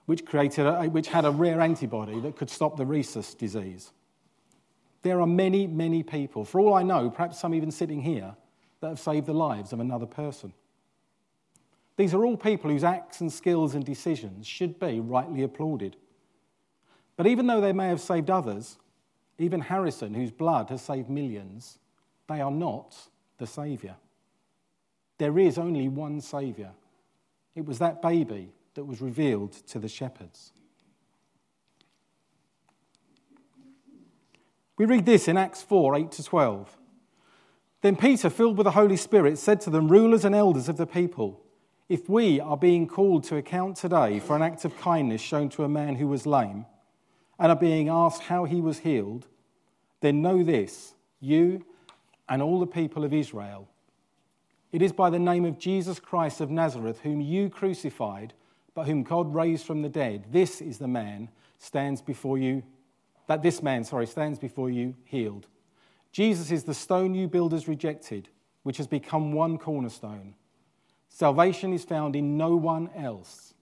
which, 0.05 0.25
created 0.25 0.65
a, 0.65 0.85
which 0.85 1.07
had 1.07 1.25
a 1.25 1.31
rare 1.31 1.61
antibody 1.61 2.19
that 2.21 2.35
could 2.35 2.49
stop 2.49 2.75
the 2.75 2.85
rhesus 2.85 3.33
disease. 3.33 3.91
There 5.03 5.19
are 5.19 5.27
many, 5.27 5.67
many 5.67 6.03
people, 6.03 6.45
for 6.45 6.59
all 6.59 6.73
I 6.73 6.83
know, 6.83 7.09
perhaps 7.09 7.39
some 7.39 7.53
even 7.53 7.71
sitting 7.71 8.01
here, 8.01 8.35
that 8.81 8.89
have 8.89 8.99
saved 8.99 9.25
the 9.27 9.33
lives 9.33 9.73
of 9.73 9.79
another 9.79 10.05
person. 10.05 10.53
These 11.97 12.13
are 12.13 12.25
all 12.25 12.37
people 12.37 12.69
whose 12.69 12.83
acts 12.83 13.21
and 13.21 13.31
skills 13.31 13.75
and 13.75 13.85
decisions 13.85 14.47
should 14.47 14.79
be 14.79 14.99
rightly 14.99 15.43
applauded. 15.43 15.97
But 17.15 17.27
even 17.27 17.47
though 17.47 17.61
they 17.61 17.73
may 17.73 17.89
have 17.89 18.01
saved 18.01 18.29
others, 18.29 18.77
even 19.37 19.61
Harrison, 19.61 20.13
whose 20.13 20.31
blood 20.31 20.69
has 20.69 20.81
saved 20.81 21.09
millions, 21.09 21.77
they 22.27 22.41
are 22.41 22.51
not 22.51 22.95
the 23.37 23.47
Saviour. 23.47 23.95
There 25.17 25.37
is 25.37 25.57
only 25.57 25.87
one 25.87 26.21
Saviour. 26.21 26.71
It 27.55 27.65
was 27.65 27.79
that 27.79 28.01
baby 28.01 28.49
that 28.73 28.85
was 28.85 29.01
revealed 29.01 29.51
to 29.67 29.79
the 29.79 29.89
shepherds. 29.89 30.53
We 34.81 34.87
read 34.87 35.05
this 35.05 35.27
in 35.27 35.37
Acts 35.37 35.61
4 35.61 35.95
8 35.95 36.11
to 36.13 36.23
12. 36.23 36.75
Then 37.81 37.95
Peter, 37.95 38.31
filled 38.31 38.57
with 38.57 38.65
the 38.65 38.71
Holy 38.71 38.97
Spirit, 38.97 39.37
said 39.37 39.61
to 39.61 39.69
them, 39.69 39.89
Rulers 39.89 40.25
and 40.25 40.33
elders 40.33 40.67
of 40.67 40.77
the 40.77 40.87
people, 40.87 41.39
if 41.87 42.09
we 42.09 42.39
are 42.39 42.57
being 42.57 42.87
called 42.87 43.23
to 43.25 43.35
account 43.35 43.77
today 43.77 44.19
for 44.19 44.35
an 44.35 44.41
act 44.41 44.65
of 44.65 44.75
kindness 44.79 45.21
shown 45.21 45.49
to 45.49 45.63
a 45.63 45.69
man 45.69 45.97
who 45.97 46.07
was 46.07 46.25
lame, 46.25 46.65
and 47.37 47.51
are 47.51 47.55
being 47.55 47.89
asked 47.89 48.23
how 48.23 48.45
he 48.45 48.59
was 48.59 48.79
healed, 48.79 49.27
then 49.99 50.23
know 50.23 50.41
this, 50.41 50.95
you 51.19 51.63
and 52.27 52.41
all 52.41 52.59
the 52.59 52.65
people 52.65 53.03
of 53.03 53.13
Israel. 53.13 53.67
It 54.71 54.81
is 54.81 54.93
by 54.93 55.11
the 55.11 55.19
name 55.19 55.45
of 55.45 55.59
Jesus 55.59 55.99
Christ 55.99 56.41
of 56.41 56.49
Nazareth, 56.49 57.01
whom 57.01 57.21
you 57.21 57.51
crucified, 57.51 58.33
but 58.73 58.87
whom 58.87 59.03
God 59.03 59.35
raised 59.35 59.63
from 59.63 59.83
the 59.83 59.89
dead. 59.89 60.25
This 60.31 60.59
is 60.59 60.79
the 60.79 60.87
man 60.87 61.29
stands 61.59 62.01
before 62.01 62.39
you 62.39 62.63
that 63.31 63.41
this 63.41 63.63
man, 63.63 63.81
sorry, 63.85 64.05
stands 64.05 64.37
before 64.37 64.69
you 64.69 64.93
healed. 65.05 65.47
Jesus 66.11 66.51
is 66.51 66.65
the 66.65 66.73
stone 66.73 67.15
you 67.15 67.29
builders 67.29 67.65
rejected, 67.65 68.27
which 68.63 68.75
has 68.75 68.87
become 68.87 69.31
one 69.31 69.57
cornerstone. 69.57 70.35
Salvation 71.07 71.71
is 71.71 71.85
found 71.85 72.13
in 72.17 72.35
no 72.35 72.57
one 72.57 72.89
else, 72.93 73.53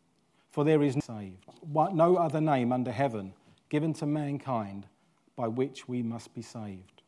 for 0.49 0.63
there 0.63 0.81
is 0.81 0.97
saved, 1.03 1.45
no 1.71 2.17
other 2.17 2.41
name 2.41 2.71
under 2.71 2.91
heaven 2.91 3.31
given 3.69 3.93
to 3.93 4.07
mankind 4.07 4.87
by 5.35 5.47
which 5.47 5.87
we 5.87 6.01
must 6.01 6.33
be 6.33 6.41
saved. 6.41 7.03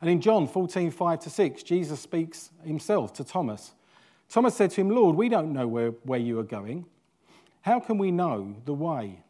And 0.00 0.08
in 0.08 0.22
John 0.22 0.48
14, 0.48 0.90
5 0.90 1.20
to 1.20 1.28
6, 1.28 1.62
Jesus 1.62 2.00
speaks 2.00 2.52
himself 2.64 3.12
to 3.14 3.24
Thomas. 3.24 3.74
Thomas 4.30 4.56
said 4.56 4.70
to 4.70 4.80
him, 4.80 4.88
Lord, 4.88 5.14
we 5.14 5.28
don't 5.28 5.52
know 5.52 5.68
where, 5.68 5.90
where 6.04 6.18
you 6.18 6.38
are 6.38 6.42
going. 6.42 6.86
How 7.60 7.80
can 7.80 7.98
we 7.98 8.10
know 8.10 8.56
the 8.64 8.72
way? 8.72 9.23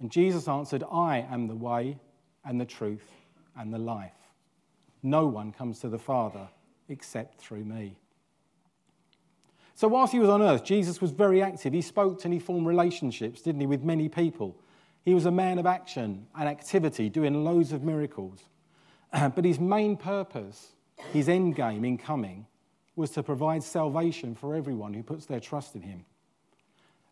And 0.00 0.10
Jesus 0.10 0.48
answered, 0.48 0.84
I 0.90 1.26
am 1.30 1.46
the 1.46 1.56
way 1.56 1.98
and 2.44 2.60
the 2.60 2.64
truth 2.64 3.10
and 3.56 3.72
the 3.72 3.78
life. 3.78 4.12
No 5.02 5.26
one 5.26 5.52
comes 5.52 5.80
to 5.80 5.88
the 5.88 5.98
Father 5.98 6.48
except 6.88 7.40
through 7.40 7.64
me. 7.64 7.96
So, 9.76 9.88
whilst 9.88 10.12
he 10.12 10.20
was 10.20 10.28
on 10.28 10.40
earth, 10.40 10.64
Jesus 10.64 11.00
was 11.00 11.10
very 11.10 11.42
active. 11.42 11.72
He 11.72 11.82
spoke 11.82 12.24
and 12.24 12.32
he 12.32 12.38
formed 12.38 12.66
relationships, 12.66 13.42
didn't 13.42 13.60
he, 13.60 13.66
with 13.66 13.82
many 13.82 14.08
people. 14.08 14.56
He 15.04 15.14
was 15.14 15.26
a 15.26 15.30
man 15.30 15.58
of 15.58 15.66
action 15.66 16.26
and 16.34 16.48
activity, 16.48 17.08
doing 17.10 17.44
loads 17.44 17.72
of 17.72 17.82
miracles. 17.82 18.44
but 19.12 19.44
his 19.44 19.60
main 19.60 19.96
purpose, 19.96 20.72
his 21.12 21.28
end 21.28 21.56
game 21.56 21.84
in 21.84 21.98
coming, 21.98 22.46
was 22.96 23.10
to 23.10 23.22
provide 23.22 23.62
salvation 23.62 24.34
for 24.34 24.54
everyone 24.54 24.94
who 24.94 25.02
puts 25.02 25.26
their 25.26 25.40
trust 25.40 25.74
in 25.74 25.82
him. 25.82 26.04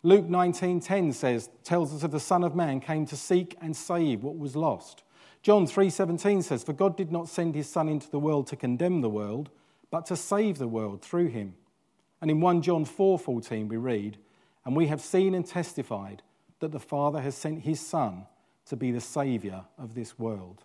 Luke 0.05 0.27
19:10 0.27 1.13
says 1.13 1.49
tells 1.63 1.95
us 1.95 2.03
of 2.03 2.11
the 2.11 2.19
son 2.19 2.43
of 2.43 2.57
man 2.57 2.81
came 2.81 3.07
to 3.07 3.17
seek 3.17 3.57
and 3.61 3.77
save 3.77 4.25
what 4.25 4.37
was 4.37 4.57
lost. 4.57 5.05
John 5.43 5.65
3:17 5.65 6.43
says 6.43 6.65
for 6.65 6.73
God 6.73 6.97
did 6.97 7.13
not 7.13 7.29
send 7.29 7.55
his 7.55 7.69
son 7.69 7.89
into 7.89 8.11
the 8.11 8.19
world 8.19 8.49
to 8.49 8.57
condemn 8.57 9.01
the 9.01 9.09
world 9.09 9.51
but 9.91 10.07
to 10.07 10.17
save 10.17 10.59
the 10.59 10.67
world 10.67 11.03
through 11.03 11.29
him. 11.29 11.55
And 12.21 12.31
in 12.31 12.41
1 12.41 12.63
John 12.63 12.85
4:14 12.85 13.69
we 13.69 13.77
read 13.77 14.19
and 14.65 14.75
we 14.75 14.89
have 14.89 15.01
seen 15.01 15.35
and 15.35 15.47
testified 15.47 16.23
that 16.59 16.73
the 16.73 16.81
Father 16.81 17.21
has 17.21 17.37
sent 17.37 17.63
his 17.63 17.81
son 17.81 18.27
to 18.67 18.77
be 18.77 18.91
the 18.91 19.01
savior 19.01 19.65
of 19.79 19.95
this 19.95 20.19
world. 20.19 20.65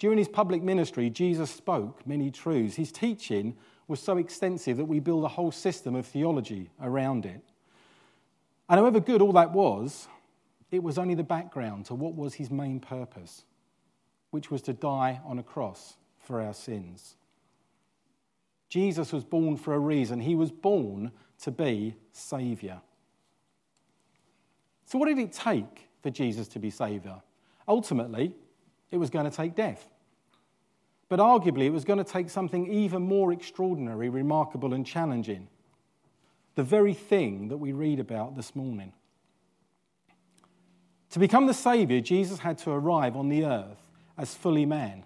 During 0.00 0.16
his 0.16 0.28
public 0.28 0.62
ministry, 0.62 1.10
Jesus 1.10 1.50
spoke 1.50 2.06
many 2.06 2.30
truths. 2.30 2.76
His 2.76 2.90
teaching 2.90 3.54
was 3.86 4.00
so 4.00 4.16
extensive 4.16 4.78
that 4.78 4.86
we 4.86 4.98
build 4.98 5.24
a 5.24 5.28
whole 5.28 5.52
system 5.52 5.94
of 5.94 6.06
theology 6.06 6.70
around 6.80 7.26
it. 7.26 7.42
And 8.70 8.80
however 8.80 8.98
good 8.98 9.20
all 9.20 9.34
that 9.34 9.52
was, 9.52 10.08
it 10.70 10.82
was 10.82 10.96
only 10.96 11.14
the 11.14 11.22
background 11.22 11.84
to 11.86 11.94
what 11.94 12.14
was 12.14 12.32
his 12.32 12.50
main 12.50 12.80
purpose, 12.80 13.44
which 14.30 14.50
was 14.50 14.62
to 14.62 14.72
die 14.72 15.20
on 15.22 15.38
a 15.38 15.42
cross 15.42 15.96
for 16.18 16.40
our 16.40 16.54
sins. 16.54 17.16
Jesus 18.70 19.12
was 19.12 19.22
born 19.22 19.58
for 19.58 19.74
a 19.74 19.78
reason. 19.78 20.20
He 20.20 20.34
was 20.34 20.50
born 20.50 21.12
to 21.42 21.50
be 21.50 21.94
Saviour. 22.12 22.80
So, 24.86 24.98
what 24.98 25.08
did 25.08 25.18
it 25.18 25.32
take 25.32 25.90
for 26.02 26.08
Jesus 26.08 26.48
to 26.48 26.58
be 26.58 26.70
Saviour? 26.70 27.22
Ultimately, 27.68 28.32
it 28.90 28.98
was 28.98 29.10
going 29.10 29.28
to 29.28 29.36
take 29.36 29.54
death. 29.54 29.88
But 31.08 31.18
arguably, 31.18 31.64
it 31.64 31.72
was 31.72 31.84
going 31.84 31.98
to 31.98 32.04
take 32.04 32.30
something 32.30 32.72
even 32.72 33.02
more 33.02 33.32
extraordinary, 33.32 34.08
remarkable, 34.08 34.72
and 34.72 34.86
challenging. 34.86 35.48
The 36.54 36.62
very 36.62 36.94
thing 36.94 37.48
that 37.48 37.58
we 37.58 37.72
read 37.72 37.98
about 37.98 38.36
this 38.36 38.54
morning. 38.54 38.92
To 41.10 41.18
become 41.18 41.46
the 41.46 41.54
Saviour, 41.54 42.00
Jesus 42.00 42.38
had 42.38 42.58
to 42.58 42.70
arrive 42.70 43.16
on 43.16 43.28
the 43.28 43.44
earth 43.44 43.90
as 44.16 44.34
fully 44.34 44.66
man. 44.66 45.04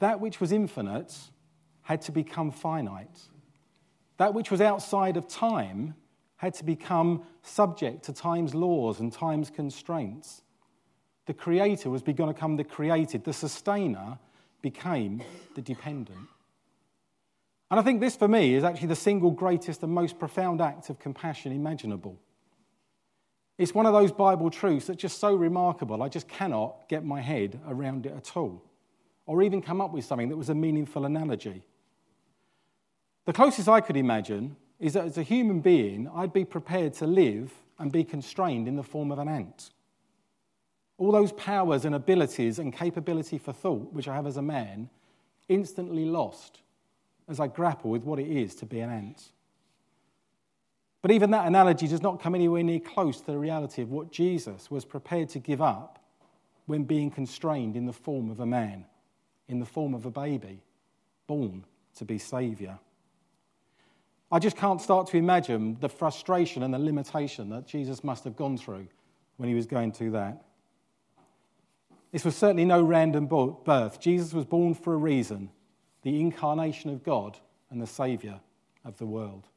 That 0.00 0.20
which 0.20 0.40
was 0.40 0.50
infinite 0.50 1.16
had 1.82 2.02
to 2.02 2.12
become 2.12 2.50
finite. 2.50 3.20
That 4.16 4.34
which 4.34 4.50
was 4.50 4.60
outside 4.60 5.16
of 5.16 5.28
time 5.28 5.94
had 6.36 6.54
to 6.54 6.64
become 6.64 7.22
subject 7.42 8.04
to 8.04 8.12
time's 8.12 8.54
laws 8.54 9.00
and 9.00 9.12
time's 9.12 9.50
constraints. 9.50 10.42
The 11.28 11.34
creator 11.34 11.90
was 11.90 12.00
going 12.00 12.16
to 12.16 12.26
become 12.28 12.56
the 12.56 12.64
created. 12.64 13.22
The 13.22 13.34
sustainer 13.34 14.18
became 14.62 15.22
the 15.54 15.60
dependent. 15.60 16.26
And 17.70 17.78
I 17.78 17.82
think 17.82 18.00
this, 18.00 18.16
for 18.16 18.26
me, 18.26 18.54
is 18.54 18.64
actually 18.64 18.88
the 18.88 18.96
single 18.96 19.30
greatest 19.30 19.82
and 19.82 19.92
most 19.92 20.18
profound 20.18 20.62
act 20.62 20.88
of 20.88 20.98
compassion 20.98 21.52
imaginable. 21.52 22.18
It's 23.58 23.74
one 23.74 23.84
of 23.84 23.92
those 23.92 24.10
Bible 24.10 24.48
truths 24.48 24.86
that's 24.86 25.02
just 25.02 25.20
so 25.20 25.34
remarkable, 25.34 26.02
I 26.02 26.08
just 26.08 26.28
cannot 26.28 26.88
get 26.88 27.04
my 27.04 27.20
head 27.20 27.60
around 27.68 28.06
it 28.06 28.14
at 28.16 28.34
all, 28.34 28.64
or 29.26 29.42
even 29.42 29.60
come 29.60 29.82
up 29.82 29.92
with 29.92 30.06
something 30.06 30.30
that 30.30 30.36
was 30.38 30.48
a 30.48 30.54
meaningful 30.54 31.04
analogy. 31.04 31.62
The 33.26 33.34
closest 33.34 33.68
I 33.68 33.82
could 33.82 33.98
imagine 33.98 34.56
is 34.80 34.94
that 34.94 35.04
as 35.04 35.18
a 35.18 35.22
human 35.22 35.60
being, 35.60 36.08
I'd 36.08 36.32
be 36.32 36.46
prepared 36.46 36.94
to 36.94 37.06
live 37.06 37.52
and 37.78 37.92
be 37.92 38.02
constrained 38.02 38.66
in 38.66 38.76
the 38.76 38.82
form 38.82 39.12
of 39.12 39.18
an 39.18 39.28
ant. 39.28 39.72
All 40.98 41.12
those 41.12 41.32
powers 41.32 41.84
and 41.84 41.94
abilities 41.94 42.58
and 42.58 42.72
capability 42.72 43.38
for 43.38 43.52
thought, 43.52 43.92
which 43.92 44.08
I 44.08 44.14
have 44.14 44.26
as 44.26 44.36
a 44.36 44.42
man, 44.42 44.90
instantly 45.48 46.04
lost 46.04 46.60
as 47.28 47.40
I 47.40 47.46
grapple 47.46 47.90
with 47.90 48.04
what 48.04 48.18
it 48.18 48.28
is 48.28 48.54
to 48.56 48.66
be 48.66 48.80
an 48.80 48.90
ant. 48.90 49.32
But 51.00 51.12
even 51.12 51.30
that 51.30 51.46
analogy 51.46 51.86
does 51.86 52.02
not 52.02 52.20
come 52.20 52.34
anywhere 52.34 52.62
near 52.62 52.80
close 52.80 53.20
to 53.20 53.26
the 53.30 53.38
reality 53.38 53.82
of 53.82 53.90
what 53.90 54.10
Jesus 54.10 54.70
was 54.70 54.84
prepared 54.84 55.28
to 55.30 55.38
give 55.38 55.62
up 55.62 56.00
when 56.66 56.84
being 56.84 57.10
constrained 57.10 57.76
in 57.76 57.86
the 57.86 57.92
form 57.92 58.30
of 58.30 58.40
a 58.40 58.46
man, 58.46 58.84
in 59.48 59.60
the 59.60 59.66
form 59.66 59.94
of 59.94 60.04
a 60.04 60.10
baby, 60.10 60.60
born 61.26 61.64
to 61.96 62.04
be 62.04 62.18
Saviour. 62.18 62.78
I 64.30 64.38
just 64.38 64.56
can't 64.56 64.80
start 64.80 65.06
to 65.08 65.16
imagine 65.16 65.78
the 65.80 65.88
frustration 65.88 66.62
and 66.62 66.74
the 66.74 66.78
limitation 66.78 67.48
that 67.50 67.66
Jesus 67.66 68.04
must 68.04 68.24
have 68.24 68.36
gone 68.36 68.58
through 68.58 68.86
when 69.38 69.48
he 69.48 69.54
was 69.54 69.64
going 69.64 69.92
through 69.92 70.10
that. 70.10 70.42
This 72.10 72.24
was 72.24 72.36
certainly 72.36 72.64
no 72.64 72.82
random 72.82 73.26
birth. 73.26 74.00
Jesus 74.00 74.32
was 74.32 74.44
born 74.44 74.74
for 74.74 74.94
a 74.94 74.96
reason 74.96 75.50
the 76.02 76.20
incarnation 76.20 76.90
of 76.90 77.02
God 77.02 77.38
and 77.70 77.82
the 77.82 77.86
Saviour 77.86 78.40
of 78.84 78.96
the 78.98 79.06
world. 79.06 79.48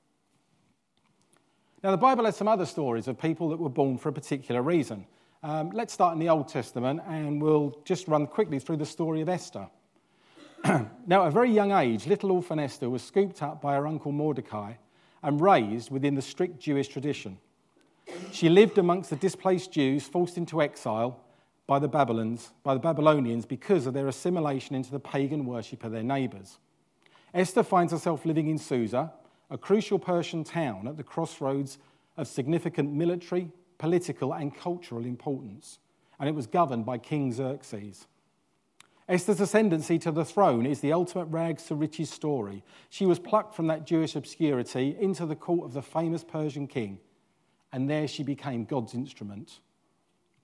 Now, 1.84 1.92
the 1.92 1.98
Bible 1.98 2.26
has 2.26 2.36
some 2.36 2.48
other 2.48 2.66
stories 2.66 3.08
of 3.08 3.20
people 3.20 3.50
that 3.50 3.58
were 3.58 3.70
born 3.70 3.98
for 3.98 4.10
a 4.10 4.14
particular 4.14 4.62
reason. 4.62 5.06
Um, 5.44 5.72
let's 5.72 5.94
start 5.94 6.14
in 6.14 6.20
the 6.20 6.30
Old 6.30 6.48
Testament 6.48 7.02
and 7.08 7.42
we'll 7.42 7.80
just 7.86 8.08
run 8.08 8.28
quickly 8.28 8.60
through 8.60 8.78
the 8.78 8.86
story 8.86 9.22
of 9.22 9.30
Esther. 9.30 9.68
now, 11.08 11.24
at 11.24 11.28
a 11.28 11.32
very 11.32 11.52
young 11.52 11.72
age, 11.72 12.06
little 12.06 12.32
orphan 12.32 12.60
Esther 12.60 12.90
was 12.90 13.02
scooped 13.02 13.42
up 13.42 13.62
by 13.62 13.76
her 13.76 13.88
uncle 13.88 14.12
Mordecai 14.12 14.74
and 15.24 15.42
raised 15.42 15.90
within 15.90 16.16
the 16.16 16.22
strict 16.22 16.60
Jewish 16.60 16.88
tradition. 16.88 17.38
She 18.32 18.50
lived 18.50 18.78
amongst 18.78 19.10
the 19.10 19.16
displaced 19.16 19.72
Jews 19.72 20.08
forced 20.08 20.38
into 20.38 20.62
exile 20.62 21.20
by 21.72 21.80
the 21.80 21.88
Babylons, 21.88 22.52
by 22.64 22.74
the 22.74 22.82
Babylonians 22.82 23.46
because 23.46 23.88
of 23.88 23.94
their 23.94 24.10
assimilation 24.10 24.76
into 24.76 24.92
the 24.92 25.00
pagan 25.00 25.46
worship 25.46 25.86
of 25.86 25.94
their 25.94 26.04
neighbors. 26.04 26.58
Esther 27.34 27.64
finds 27.64 27.94
herself 27.94 28.26
living 28.26 28.50
in 28.50 28.58
Susa, 28.58 29.14
a 29.50 29.58
crucial 29.58 29.98
Persian 29.98 30.44
town 30.44 30.86
at 30.86 30.98
the 30.98 31.04
crossroads 31.06 31.78
of 32.18 32.28
significant 32.28 32.92
military, 32.92 33.50
political, 33.78 34.34
and 34.34 34.54
cultural 34.54 35.06
importance, 35.06 35.80
and 36.20 36.28
it 36.28 36.36
was 36.36 36.46
governed 36.46 36.86
by 36.86 36.98
King 36.98 37.32
Xerxes. 37.32 38.06
Esther's 39.08 39.40
ascendancy 39.40 39.98
to 40.00 40.12
the 40.12 40.26
throne 40.26 40.66
is 40.66 40.82
the 40.82 40.92
ultimate 40.92 41.28
rags 41.28 41.64
to 41.68 41.76
riches 41.76 42.10
story. 42.10 42.66
She 42.90 43.06
was 43.06 43.18
plucked 43.18 43.56
from 43.56 43.68
that 43.68 43.88
Jewish 43.88 44.18
obscurity 44.18 44.98
into 45.00 45.26
the 45.26 45.38
court 45.38 45.64
of 45.68 45.74
the 45.74 45.82
famous 45.82 46.26
Persian 46.26 46.68
king, 46.68 47.00
and 47.72 47.90
there 47.90 48.10
she 48.10 48.24
became 48.24 48.66
God's 48.66 48.94
instrument. 48.94 49.62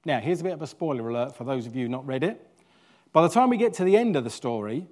Now, 0.07 0.21
here's 0.21 0.39
a 0.39 0.43
bit 0.45 0.53
of 0.53 0.61
a 0.61 0.67
spoiler 0.67 1.09
alert 1.09 1.35
for 1.35 1.43
those 1.43 1.67
of 1.67 1.75
you 1.75 1.89
not 1.89 2.07
read 2.07 2.23
it. 2.23 2.41
By 3.11 3.23
the 3.23 3.27
time 3.27 3.49
we 3.49 3.57
get 3.57 3.73
to 3.73 3.83
the 3.83 3.97
end 3.97 4.15
of 4.15 4.23
the 4.23 4.29
story, 4.29 4.87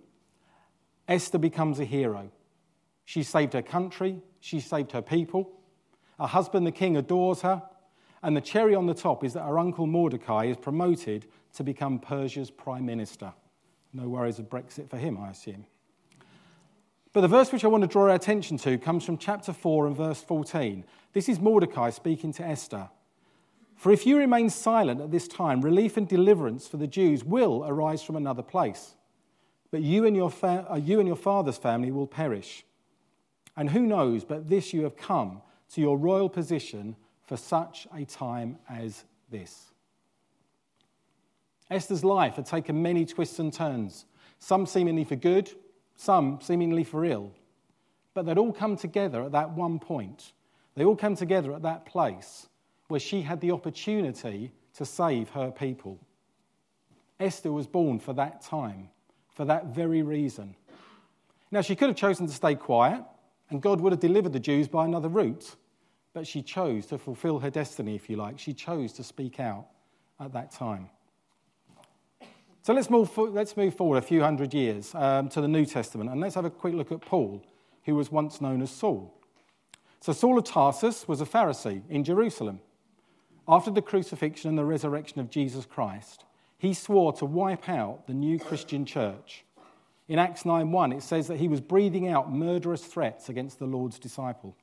Esther 1.08 1.38
becomes 1.38 1.80
a 1.80 1.86
hero. 1.86 2.30
She 3.06 3.24
saved 3.24 3.54
her 3.54 3.62
country, 3.62 4.20
she 4.42 4.60
saved 4.60 4.92
her 4.92 5.02
people. 5.02 5.54
Her 6.20 6.28
husband, 6.28 6.68
the 6.68 6.72
king, 6.74 6.98
adores 6.98 7.44
her. 7.44 7.64
And 8.24 8.36
the 8.36 8.42
cherry 8.42 8.76
on 8.76 8.88
the 8.88 8.94
top 8.94 9.24
is 9.24 9.32
that 9.36 9.44
her 9.44 9.58
uncle 9.58 9.88
Mordecai 9.88 10.48
is 10.48 10.58
promoted 10.58 11.28
to 11.54 11.64
become 11.64 11.98
Persia's 11.98 12.52
prime 12.52 12.86
minister. 12.86 13.32
No 13.94 14.10
worries 14.10 14.38
of 14.40 14.50
Brexit 14.50 14.90
for 14.90 14.98
him, 14.98 15.18
I 15.18 15.30
assume. 15.30 15.66
But 17.14 17.22
the 17.22 17.30
verse 17.30 17.54
which 17.54 17.64
I 17.64 17.70
want 17.70 17.84
to 17.84 17.88
draw 17.88 18.10
our 18.10 18.16
attention 18.16 18.58
to 18.58 18.78
comes 18.78 19.06
from 19.06 19.18
chapter 19.18 19.54
4 19.54 19.88
and 19.88 19.96
verse 19.96 20.22
14. 20.22 20.84
This 21.14 21.30
is 21.30 21.40
Mordecai 21.40 21.90
speaking 21.92 22.34
to 22.34 22.44
Esther. 22.44 22.90
For 23.76 23.92
if 23.92 24.06
you 24.06 24.18
remain 24.18 24.50
silent 24.50 25.02
at 25.02 25.12
this 25.12 25.28
time, 25.28 25.62
relief 25.62 25.98
and 25.98 26.08
deliverance 26.08 26.68
for 26.68 26.78
the 26.78 26.88
Jews 26.88 27.24
will 27.24 27.64
arise 27.68 28.02
from 28.02 28.16
another 28.16 28.42
place. 28.42 28.96
But 29.70 29.82
you 29.82 30.06
and 30.06 30.16
your, 30.16 30.32
fa- 30.32 30.66
uh, 30.72 30.76
you 30.76 31.00
and 31.00 31.08
your 31.08 31.18
father's 31.18 31.58
family 31.58 31.92
will 31.92 32.08
perish. 32.08 32.66
And 33.58 33.70
who 33.70 33.82
knows, 33.82 34.24
but 34.24 34.50
this 34.50 34.74
you 34.74 34.84
have 34.84 34.96
come 34.96 35.42
to 35.74 35.82
your 35.82 35.98
royal 35.98 36.30
position 36.30 36.96
for 37.28 37.38
such 37.38 37.88
a 37.94 38.06
time 38.06 38.58
as 38.70 39.04
this. 39.30 39.72
Esther's 41.70 42.04
life 42.04 42.36
had 42.36 42.46
taken 42.46 42.82
many 42.82 43.06
twists 43.06 43.40
and 43.40 43.52
turns, 43.52 44.06
some 44.40 44.66
seemingly 44.66 45.04
for 45.04 45.16
good, 45.16 45.52
some 45.96 46.40
seemingly 46.42 46.84
for 46.84 47.04
ill. 47.04 47.32
But 48.14 48.26
they'd 48.26 48.38
all 48.38 48.54
come 48.54 48.78
together 48.78 49.24
at 49.24 49.32
that 49.34 49.52
one 49.52 49.80
point. 49.80 50.32
They 50.76 50.86
all 50.86 50.96
come 50.96 51.16
together 51.16 51.54
at 51.54 51.64
that 51.64 51.86
place 51.86 52.48
where 52.88 53.00
she 53.00 53.22
had 53.22 53.42
the 53.42 53.52
opportunity 53.52 54.52
to 54.76 54.86
save 54.86 55.30
her 55.30 55.52
people. 55.52 56.00
Esther 57.20 57.52
was 57.52 57.68
born 57.68 58.00
for 58.00 58.14
that 58.14 58.42
time, 58.42 58.90
for 59.34 59.46
that 59.46 59.68
very 59.68 60.02
reason. 60.02 60.56
Now, 61.52 61.62
she 61.62 61.76
could 61.76 61.88
have 61.88 61.98
chosen 61.98 62.28
to 62.28 62.34
stay 62.34 62.56
quiet, 62.56 63.04
and 63.50 63.62
God 63.62 63.80
would 63.82 63.94
have 63.94 64.00
delivered 64.00 64.34
the 64.34 64.40
Jews 64.40 64.68
by 64.68 64.86
another 64.86 65.08
route, 65.08 65.56
but 66.14 66.28
she 66.28 66.42
chose 66.42 66.86
to 66.88 66.98
fulfill 66.98 67.40
her 67.40 67.50
destiny, 67.50 67.96
if 67.96 68.10
you 68.10 68.18
like. 68.18 68.40
She 68.40 68.54
chose 68.54 68.92
to 68.94 69.04
speak 69.04 69.40
out 69.40 69.68
at 70.20 70.34
that 70.34 70.52
time. 70.52 70.90
So 72.66 72.74
let's 72.74 72.90
move, 72.90 73.16
let's 73.16 73.56
move 73.56 73.76
forward 73.76 73.98
a 73.98 74.02
few 74.02 74.22
hundred 74.22 74.52
years 74.54 74.96
um, 74.96 75.30
to 75.30 75.40
the 75.40 75.48
New 75.48 75.68
Testament 75.68 76.10
and 76.10 76.20
let's 76.20 76.34
have 76.34 76.46
a 76.46 76.50
quick 76.50 76.74
look 76.74 76.92
at 76.92 77.00
Paul, 77.00 77.44
who 77.84 77.94
was 77.94 78.12
once 78.12 78.42
known 78.42 78.62
as 78.64 78.72
Saul. 78.72 79.14
So, 80.00 80.14
Saul 80.14 80.38
of 80.38 80.46
Tarsus 80.46 81.08
was 81.08 81.22
a 81.22 81.26
Pharisee 81.26 81.82
in 81.90 82.04
Jerusalem. 82.04 82.60
After 83.48 83.72
the 83.72 83.82
crucifixion 83.82 84.50
and 84.50 84.58
the 84.58 84.66
resurrection 84.66 85.20
of 85.20 85.30
Jesus 85.30 85.66
Christ, 85.66 86.26
he 86.58 86.74
swore 86.74 87.14
to 87.14 87.26
wipe 87.26 87.70
out 87.70 88.08
the 88.08 88.14
new 88.14 88.40
Christian 88.40 88.86
church. 88.86 89.46
In 90.08 90.20
Acts 90.20 90.44
9:1 90.44 90.94
it 90.96 91.04
says 91.04 91.28
that 91.28 91.38
he 91.38 91.48
was 91.48 91.62
breathing 91.62 92.08
out 92.08 92.32
murderous 92.32 92.86
threats 92.86 93.30
against 93.30 93.60
the 93.60 93.66
Lord's 93.66 94.00
disciple. 94.00 94.56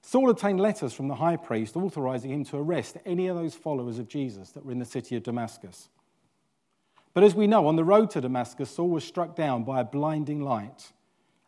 Saul 0.00 0.30
obtained 0.30 0.60
letters 0.60 0.92
from 0.92 1.08
the 1.08 1.14
high 1.14 1.36
priest 1.36 1.76
authorizing 1.76 2.30
him 2.30 2.44
to 2.44 2.58
arrest 2.58 2.98
any 3.06 3.26
of 3.26 3.36
those 3.36 3.54
followers 3.54 3.98
of 3.98 4.08
Jesus 4.08 4.50
that 4.50 4.64
were 4.64 4.72
in 4.72 4.78
the 4.78 4.84
city 4.84 5.16
of 5.16 5.22
Damascus. 5.22 5.88
But 7.14 7.24
as 7.24 7.34
we 7.34 7.46
know, 7.46 7.66
on 7.66 7.76
the 7.76 7.84
road 7.84 8.10
to 8.10 8.20
Damascus, 8.20 8.70
Saul 8.70 8.90
was 8.90 9.04
struck 9.04 9.34
down 9.36 9.64
by 9.64 9.80
a 9.80 9.84
blinding 9.84 10.42
light. 10.42 10.92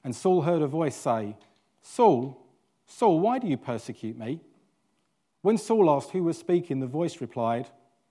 And 0.04 0.14
Saul 0.14 0.42
heard 0.42 0.62
a 0.62 0.68
voice 0.68 0.94
say, 0.94 1.36
Saul, 1.82 2.40
Saul, 2.86 3.18
why 3.20 3.40
do 3.40 3.48
you 3.48 3.56
persecute 3.56 4.16
me? 4.16 4.40
When 5.46 5.58
Saul 5.58 5.88
asked 5.88 6.10
who 6.10 6.24
was 6.24 6.36
speaking, 6.36 6.80
the 6.80 6.88
voice 6.88 7.20
replied, 7.20 7.68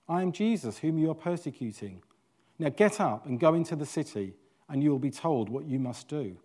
I 0.08 0.22
am 0.22 0.32
Jesus, 0.32 0.78
whom 0.78 0.98
you 0.98 1.12
are 1.12 1.16
persecuting. 1.16 2.02
Now 2.58 2.70
get 2.70 3.02
up 3.02 3.26
and 3.26 3.38
go 3.38 3.56
into 3.56 3.76
the 3.76 3.86
city, 3.86 4.36
and 4.70 4.82
you 4.82 4.90
will 4.90 5.00
be 5.00 5.12
told 5.12 5.50
what 5.50 5.66
you 5.66 5.78
must 5.78 6.08
do. 6.08 6.38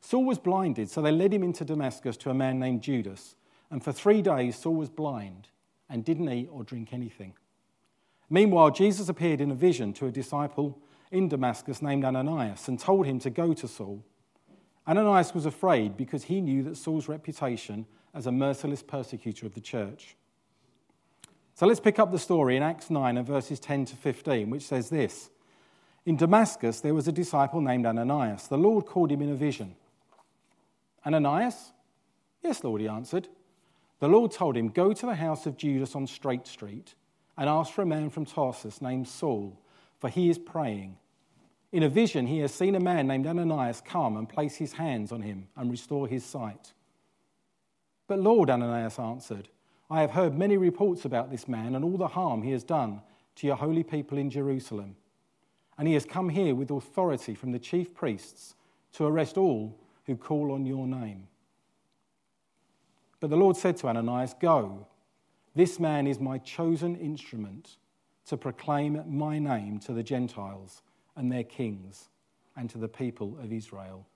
Saul 0.00 0.24
was 0.26 0.38
blinded, 0.38 0.88
so 0.88 1.02
they 1.02 1.10
led 1.10 1.34
him 1.34 1.42
into 1.42 1.64
Damascus 1.64 2.16
to 2.18 2.30
a 2.30 2.34
man 2.34 2.60
named 2.60 2.82
Judas. 2.82 3.34
And 3.68 3.82
for 3.82 3.90
three 3.90 4.22
days, 4.22 4.54
Saul 4.54 4.76
was 4.76 4.90
blind 4.90 5.48
and 5.90 6.04
didn't 6.04 6.30
eat 6.30 6.48
or 6.48 6.62
drink 6.62 6.92
anything. 6.92 7.34
Meanwhile, 8.30 8.70
Jesus 8.70 9.08
appeared 9.08 9.40
in 9.40 9.50
a 9.50 9.56
vision 9.56 9.92
to 9.94 10.06
a 10.06 10.12
disciple 10.12 10.78
in 11.10 11.28
Damascus 11.28 11.82
named 11.82 12.04
Ananias 12.04 12.68
and 12.68 12.78
told 12.78 13.06
him 13.06 13.18
to 13.18 13.30
go 13.30 13.54
to 13.54 13.66
Saul. 13.66 14.04
Ananias 14.86 15.34
was 15.34 15.46
afraid 15.46 15.96
because 15.96 16.22
he 16.22 16.40
knew 16.40 16.62
that 16.62 16.76
Saul's 16.76 17.08
reputation 17.08 17.86
as 18.14 18.26
a 18.26 18.32
merciless 18.32 18.82
persecutor 18.82 19.46
of 19.46 19.54
the 19.54 19.60
church. 19.60 20.16
So 21.54 21.66
let's 21.66 21.80
pick 21.80 21.98
up 21.98 22.10
the 22.10 22.18
story 22.18 22.56
in 22.56 22.62
Acts 22.62 22.90
9 22.90 23.16
and 23.16 23.26
verses 23.26 23.60
10 23.60 23.86
to 23.86 23.96
15, 23.96 24.50
which 24.50 24.62
says 24.62 24.90
this 24.90 25.30
In 26.06 26.16
Damascus, 26.16 26.80
there 26.80 26.94
was 26.94 27.08
a 27.08 27.12
disciple 27.12 27.60
named 27.60 27.86
Ananias. 27.86 28.48
The 28.48 28.58
Lord 28.58 28.86
called 28.86 29.10
him 29.10 29.22
in 29.22 29.30
a 29.30 29.34
vision. 29.34 29.76
Ananias? 31.04 31.72
Yes, 32.42 32.64
Lord, 32.64 32.80
he 32.80 32.88
answered. 32.88 33.28
The 34.00 34.08
Lord 34.08 34.32
told 34.32 34.56
him, 34.56 34.68
Go 34.68 34.92
to 34.92 35.06
the 35.06 35.14
house 35.14 35.46
of 35.46 35.56
Judas 35.56 35.94
on 35.94 36.06
Straight 36.06 36.46
Street 36.46 36.94
and 37.36 37.48
ask 37.48 37.72
for 37.72 37.82
a 37.82 37.86
man 37.86 38.10
from 38.10 38.26
Tarsus 38.26 38.82
named 38.82 39.08
Saul, 39.08 39.58
for 40.00 40.08
he 40.08 40.28
is 40.28 40.38
praying. 40.38 40.96
In 41.70 41.82
a 41.82 41.88
vision, 41.88 42.26
he 42.26 42.38
has 42.40 42.52
seen 42.52 42.74
a 42.74 42.80
man 42.80 43.06
named 43.06 43.26
Ananias 43.26 43.80
come 43.84 44.16
and 44.16 44.28
place 44.28 44.56
his 44.56 44.74
hands 44.74 45.12
on 45.12 45.22
him 45.22 45.48
and 45.56 45.70
restore 45.70 46.06
his 46.06 46.24
sight. 46.24 46.72
But 48.12 48.20
Lord, 48.20 48.50
Ananias 48.50 48.98
answered, 48.98 49.48
I 49.88 50.02
have 50.02 50.10
heard 50.10 50.36
many 50.36 50.58
reports 50.58 51.06
about 51.06 51.30
this 51.30 51.48
man 51.48 51.74
and 51.74 51.82
all 51.82 51.96
the 51.96 52.08
harm 52.08 52.42
he 52.42 52.50
has 52.50 52.62
done 52.62 53.00
to 53.36 53.46
your 53.46 53.56
holy 53.56 53.82
people 53.82 54.18
in 54.18 54.28
Jerusalem. 54.28 54.96
And 55.78 55.88
he 55.88 55.94
has 55.94 56.04
come 56.04 56.28
here 56.28 56.54
with 56.54 56.70
authority 56.70 57.34
from 57.34 57.52
the 57.52 57.58
chief 57.58 57.94
priests 57.94 58.54
to 58.92 59.06
arrest 59.06 59.38
all 59.38 59.78
who 60.04 60.14
call 60.14 60.52
on 60.52 60.66
your 60.66 60.86
name. 60.86 61.26
But 63.18 63.30
the 63.30 63.38
Lord 63.38 63.56
said 63.56 63.78
to 63.78 63.88
Ananias, 63.88 64.34
Go, 64.38 64.86
this 65.54 65.80
man 65.80 66.06
is 66.06 66.20
my 66.20 66.36
chosen 66.36 66.96
instrument 66.96 67.78
to 68.26 68.36
proclaim 68.36 69.02
my 69.08 69.38
name 69.38 69.78
to 69.86 69.94
the 69.94 70.02
Gentiles 70.02 70.82
and 71.16 71.32
their 71.32 71.44
kings 71.44 72.10
and 72.56 72.68
to 72.68 72.76
the 72.76 72.88
people 72.88 73.38
of 73.42 73.54
Israel. 73.54 74.06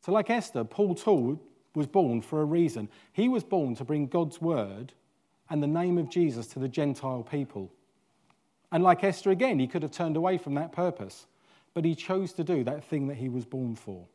So, 0.00 0.12
like 0.12 0.30
Esther, 0.30 0.64
Paul 0.64 0.94
too 0.94 1.40
was 1.74 1.86
born 1.86 2.22
for 2.22 2.40
a 2.40 2.44
reason. 2.44 2.88
He 3.12 3.28
was 3.28 3.44
born 3.44 3.74
to 3.76 3.84
bring 3.84 4.06
God's 4.06 4.40
word 4.40 4.92
and 5.50 5.62
the 5.62 5.66
name 5.66 5.98
of 5.98 6.10
Jesus 6.10 6.46
to 6.48 6.58
the 6.58 6.68
Gentile 6.68 7.22
people. 7.22 7.70
And 8.70 8.82
like 8.82 9.02
Esther 9.02 9.30
again, 9.30 9.58
he 9.58 9.66
could 9.66 9.82
have 9.82 9.92
turned 9.92 10.16
away 10.16 10.38
from 10.38 10.54
that 10.54 10.72
purpose, 10.72 11.26
but 11.74 11.84
he 11.84 11.94
chose 11.94 12.32
to 12.34 12.44
do 12.44 12.64
that 12.64 12.84
thing 12.84 13.08
that 13.08 13.16
he 13.16 13.28
was 13.28 13.44
born 13.44 13.76
for. 13.76 14.06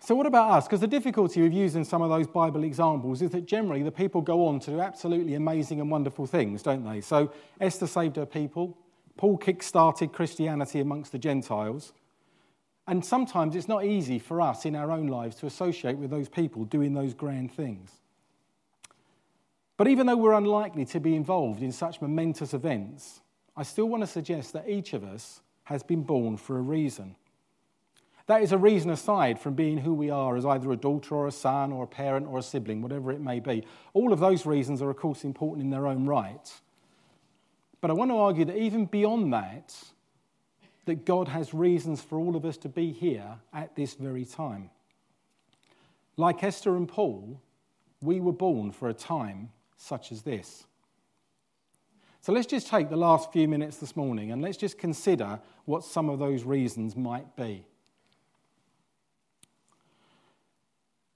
So, 0.00 0.14
what 0.14 0.26
about 0.26 0.50
us? 0.50 0.66
Because 0.66 0.80
the 0.80 0.86
difficulty 0.86 1.40
with 1.40 1.54
using 1.54 1.82
some 1.82 2.02
of 2.02 2.10
those 2.10 2.26
Bible 2.26 2.64
examples 2.64 3.22
is 3.22 3.30
that 3.30 3.46
generally 3.46 3.82
the 3.82 3.90
people 3.90 4.20
go 4.20 4.46
on 4.46 4.60
to 4.60 4.72
do 4.72 4.80
absolutely 4.80 5.34
amazing 5.34 5.80
and 5.80 5.90
wonderful 5.90 6.26
things, 6.26 6.62
don't 6.62 6.84
they? 6.84 7.00
So, 7.00 7.32
Esther 7.58 7.86
saved 7.86 8.16
her 8.16 8.26
people, 8.26 8.76
Paul 9.16 9.38
kick 9.38 9.62
started 9.62 10.12
Christianity 10.12 10.80
amongst 10.80 11.12
the 11.12 11.18
Gentiles. 11.18 11.94
And 12.86 13.04
sometimes 13.04 13.56
it's 13.56 13.68
not 13.68 13.84
easy 13.84 14.18
for 14.18 14.40
us 14.40 14.66
in 14.66 14.76
our 14.76 14.90
own 14.90 15.06
lives 15.06 15.36
to 15.36 15.46
associate 15.46 15.96
with 15.96 16.10
those 16.10 16.28
people 16.28 16.64
doing 16.64 16.92
those 16.92 17.14
grand 17.14 17.52
things. 17.52 17.90
But 19.76 19.88
even 19.88 20.06
though 20.06 20.16
we're 20.16 20.34
unlikely 20.34 20.84
to 20.86 21.00
be 21.00 21.16
involved 21.16 21.62
in 21.62 21.72
such 21.72 22.00
momentous 22.00 22.54
events, 22.54 23.20
I 23.56 23.62
still 23.62 23.86
want 23.86 24.02
to 24.02 24.06
suggest 24.06 24.52
that 24.52 24.68
each 24.68 24.92
of 24.92 25.02
us 25.02 25.40
has 25.64 25.82
been 25.82 26.02
born 26.02 26.36
for 26.36 26.58
a 26.58 26.62
reason. 26.62 27.16
That 28.26 28.42
is 28.42 28.52
a 28.52 28.58
reason 28.58 28.90
aside 28.90 29.38
from 29.38 29.54
being 29.54 29.78
who 29.78 29.92
we 29.92 30.10
are 30.10 30.36
as 30.36 30.46
either 30.46 30.70
a 30.72 30.76
daughter 30.76 31.14
or 31.14 31.26
a 31.26 31.32
son 31.32 31.72
or 31.72 31.84
a 31.84 31.86
parent 31.86 32.26
or 32.26 32.38
a 32.38 32.42
sibling, 32.42 32.80
whatever 32.80 33.12
it 33.12 33.20
may 33.20 33.40
be. 33.40 33.64
All 33.92 34.12
of 34.12 34.20
those 34.20 34.46
reasons 34.46 34.80
are, 34.80 34.90
of 34.90 34.96
course, 34.96 35.24
important 35.24 35.62
in 35.62 35.70
their 35.70 35.86
own 35.86 36.06
right. 36.06 36.52
But 37.80 37.90
I 37.90 37.94
want 37.94 38.10
to 38.10 38.16
argue 38.16 38.46
that 38.46 38.56
even 38.56 38.86
beyond 38.86 39.32
that, 39.34 39.76
that 40.86 41.04
God 41.04 41.28
has 41.28 41.54
reasons 41.54 42.00
for 42.00 42.18
all 42.18 42.36
of 42.36 42.44
us 42.44 42.56
to 42.58 42.68
be 42.68 42.92
here 42.92 43.38
at 43.52 43.74
this 43.74 43.94
very 43.94 44.24
time. 44.24 44.70
Like 46.16 46.44
Esther 46.44 46.76
and 46.76 46.88
Paul, 46.88 47.40
we 48.00 48.20
were 48.20 48.32
born 48.32 48.70
for 48.70 48.88
a 48.88 48.94
time 48.94 49.50
such 49.76 50.12
as 50.12 50.22
this. 50.22 50.66
So 52.20 52.32
let's 52.32 52.46
just 52.46 52.68
take 52.68 52.88
the 52.88 52.96
last 52.96 53.32
few 53.32 53.48
minutes 53.48 53.78
this 53.78 53.96
morning 53.96 54.32
and 54.32 54.40
let's 54.40 54.56
just 54.56 54.78
consider 54.78 55.40
what 55.66 55.84
some 55.84 56.08
of 56.08 56.18
those 56.18 56.44
reasons 56.44 56.96
might 56.96 57.36
be. 57.36 57.66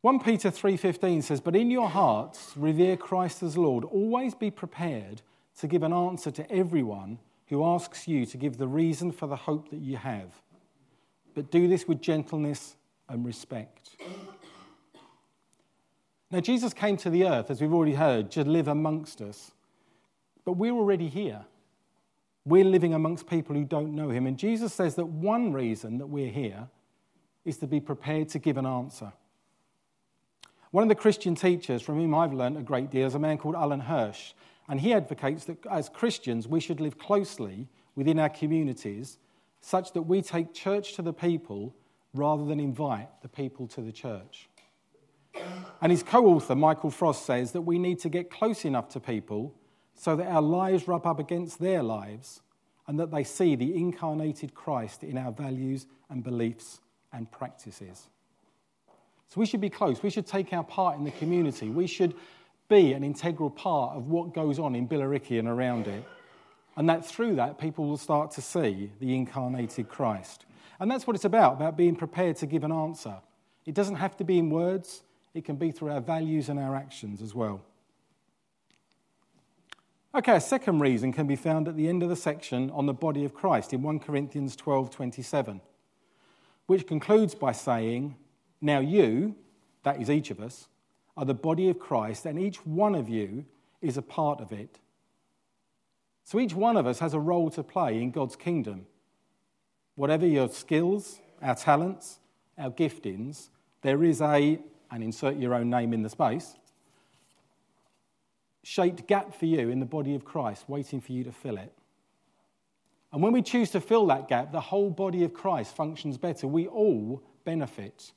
1 0.02 0.20
Peter 0.20 0.50
3:15 0.50 1.22
says, 1.22 1.40
"But 1.40 1.56
in 1.56 1.70
your 1.70 1.88
hearts 1.88 2.56
revere 2.56 2.96
Christ 2.96 3.42
as 3.42 3.56
Lord. 3.56 3.84
Always 3.84 4.34
be 4.34 4.50
prepared 4.50 5.22
to 5.58 5.66
give 5.66 5.82
an 5.82 5.92
answer 5.92 6.30
to 6.30 6.50
everyone 6.50 7.18
who 7.48 7.64
asks 7.64 8.06
you 8.06 8.26
to 8.26 8.36
give 8.36 8.56
the 8.58 8.68
reason 8.68 9.12
for 9.12 9.26
the 9.26 9.36
hope 9.36 9.70
that 9.70 9.80
you 9.80 9.96
have. 9.96 10.42
But 11.34 11.50
do 11.50 11.68
this 11.68 11.86
with 11.86 12.00
gentleness 12.00 12.76
and 13.08 13.24
respect." 13.24 13.96
Now 16.30 16.40
Jesus 16.40 16.74
came 16.74 16.96
to 16.98 17.10
the 17.10 17.24
earth 17.24 17.50
as 17.50 17.60
we've 17.60 17.72
already 17.72 17.94
heard 17.94 18.30
to 18.32 18.44
live 18.44 18.68
amongst 18.68 19.22
us. 19.22 19.52
But 20.44 20.52
we're 20.52 20.72
already 20.72 21.08
here. 21.08 21.46
We're 22.44 22.64
living 22.64 22.94
amongst 22.94 23.26
people 23.26 23.54
who 23.54 23.64
don't 23.64 23.94
know 23.94 24.08
him. 24.08 24.26
And 24.26 24.38
Jesus 24.38 24.72
says 24.72 24.94
that 24.96 25.06
one 25.06 25.52
reason 25.52 25.98
that 25.98 26.06
we're 26.06 26.30
here 26.30 26.68
is 27.44 27.58
to 27.58 27.66
be 27.66 27.80
prepared 27.80 28.28
to 28.30 28.38
give 28.38 28.56
an 28.56 28.66
answer. 28.66 29.12
One 30.70 30.82
of 30.82 30.88
the 30.88 30.94
Christian 30.94 31.34
teachers 31.34 31.80
from 31.80 31.96
whom 31.96 32.14
I've 32.14 32.34
learned 32.34 32.58
a 32.58 32.62
great 32.62 32.90
deal 32.90 33.06
is 33.06 33.14
a 33.14 33.18
man 33.18 33.38
called 33.38 33.54
Alan 33.54 33.80
Hirsch. 33.80 34.34
And 34.68 34.80
he 34.80 34.92
advocates 34.92 35.44
that 35.46 35.64
as 35.66 35.88
Christians, 35.88 36.46
we 36.46 36.60
should 36.60 36.80
live 36.80 36.98
closely 36.98 37.68
within 37.94 38.18
our 38.18 38.28
communities 38.28 39.18
such 39.60 39.92
that 39.92 40.02
we 40.02 40.22
take 40.22 40.52
church 40.52 40.94
to 40.94 41.02
the 41.02 41.12
people 41.12 41.74
rather 42.14 42.44
than 42.44 42.60
invite 42.60 43.08
the 43.22 43.28
people 43.28 43.66
to 43.68 43.80
the 43.80 43.92
church. 43.92 44.48
And 45.80 45.92
his 45.92 46.02
co 46.02 46.26
author, 46.26 46.54
Michael 46.54 46.90
Frost, 46.90 47.24
says 47.24 47.52
that 47.52 47.62
we 47.62 47.78
need 47.78 47.98
to 48.00 48.08
get 48.08 48.30
close 48.30 48.64
enough 48.64 48.88
to 48.90 49.00
people 49.00 49.54
so 49.94 50.16
that 50.16 50.26
our 50.26 50.42
lives 50.42 50.86
rub 50.86 51.06
up 51.06 51.18
against 51.18 51.58
their 51.58 51.82
lives 51.82 52.40
and 52.86 52.98
that 52.98 53.10
they 53.10 53.24
see 53.24 53.54
the 53.54 53.74
incarnated 53.76 54.54
Christ 54.54 55.02
in 55.02 55.18
our 55.18 55.32
values 55.32 55.86
and 56.08 56.24
beliefs 56.24 56.80
and 57.12 57.30
practices. 57.30 58.08
So 59.28 59.40
we 59.40 59.46
should 59.46 59.60
be 59.60 59.70
close. 59.70 60.02
We 60.02 60.10
should 60.10 60.26
take 60.26 60.52
our 60.52 60.64
part 60.64 60.96
in 60.96 61.04
the 61.04 61.10
community. 61.10 61.68
We 61.68 61.86
should 61.86 62.14
be 62.68 62.92
an 62.92 63.02
integral 63.02 63.50
part 63.50 63.96
of 63.96 64.08
what 64.08 64.34
goes 64.34 64.58
on 64.58 64.74
in 64.74 64.88
Billericay 64.88 65.38
and 65.38 65.48
around 65.48 65.86
it. 65.86 66.04
And 66.76 66.88
that 66.88 67.04
through 67.04 67.36
that, 67.36 67.58
people 67.58 67.86
will 67.86 67.96
start 67.96 68.30
to 68.32 68.42
see 68.42 68.92
the 69.00 69.14
incarnated 69.14 69.88
Christ. 69.88 70.44
And 70.78 70.90
that's 70.90 71.06
what 71.06 71.16
it's 71.16 71.24
about, 71.24 71.54
about 71.54 71.76
being 71.76 71.96
prepared 71.96 72.36
to 72.36 72.46
give 72.46 72.62
an 72.62 72.70
answer. 72.70 73.16
It 73.66 73.74
doesn't 73.74 73.96
have 73.96 74.16
to 74.18 74.24
be 74.24 74.38
in 74.38 74.50
words, 74.50 75.02
it 75.34 75.44
can 75.44 75.56
be 75.56 75.72
through 75.72 75.90
our 75.90 76.00
values 76.00 76.48
and 76.48 76.58
our 76.58 76.76
actions 76.76 77.20
as 77.20 77.34
well. 77.34 77.62
Okay, 80.14 80.36
a 80.36 80.40
second 80.40 80.80
reason 80.80 81.12
can 81.12 81.26
be 81.26 81.36
found 81.36 81.68
at 81.68 81.76
the 81.76 81.88
end 81.88 82.02
of 82.02 82.08
the 82.08 82.16
section 82.16 82.70
on 82.70 82.86
the 82.86 82.94
body 82.94 83.24
of 83.24 83.34
Christ 83.34 83.72
in 83.72 83.82
1 83.82 83.98
Corinthians 84.00 84.56
12 84.56 84.90
27, 84.90 85.60
which 86.66 86.86
concludes 86.86 87.34
by 87.34 87.52
saying, 87.52 88.16
now, 88.60 88.80
you, 88.80 89.36
that 89.84 90.00
is 90.00 90.10
each 90.10 90.30
of 90.30 90.40
us, 90.40 90.68
are 91.18 91.24
the 91.24 91.34
body 91.34 91.68
of 91.68 91.80
Christ, 91.80 92.26
and 92.26 92.38
each 92.38 92.64
one 92.64 92.94
of 92.94 93.08
you 93.08 93.44
is 93.82 93.96
a 93.96 94.02
part 94.02 94.40
of 94.40 94.52
it. 94.52 94.78
So 96.22 96.38
each 96.38 96.54
one 96.54 96.76
of 96.76 96.86
us 96.86 97.00
has 97.00 97.12
a 97.12 97.18
role 97.18 97.50
to 97.50 97.64
play 97.64 98.00
in 98.00 98.12
God's 98.12 98.36
kingdom. 98.36 98.86
Whatever 99.96 100.26
your 100.26 100.48
skills, 100.48 101.18
our 101.42 101.56
talents, 101.56 102.20
our 102.56 102.70
giftings, 102.70 103.48
there 103.82 104.04
is 104.04 104.22
a, 104.22 104.60
and 104.92 105.02
insert 105.02 105.36
your 105.38 105.54
own 105.54 105.68
name 105.68 105.92
in 105.92 106.02
the 106.02 106.08
space, 106.08 106.54
shaped 108.62 109.08
gap 109.08 109.34
for 109.34 109.46
you 109.46 109.70
in 109.70 109.80
the 109.80 109.86
body 109.86 110.14
of 110.14 110.24
Christ, 110.24 110.66
waiting 110.68 111.00
for 111.00 111.10
you 111.10 111.24
to 111.24 111.32
fill 111.32 111.56
it. 111.56 111.72
And 113.12 113.20
when 113.22 113.32
we 113.32 113.42
choose 113.42 113.70
to 113.70 113.80
fill 113.80 114.06
that 114.06 114.28
gap, 114.28 114.52
the 114.52 114.60
whole 114.60 114.90
body 114.90 115.24
of 115.24 115.34
Christ 115.34 115.74
functions 115.74 116.16
better. 116.16 116.46
We 116.46 116.68
all 116.68 117.24
benefit. 117.44 118.12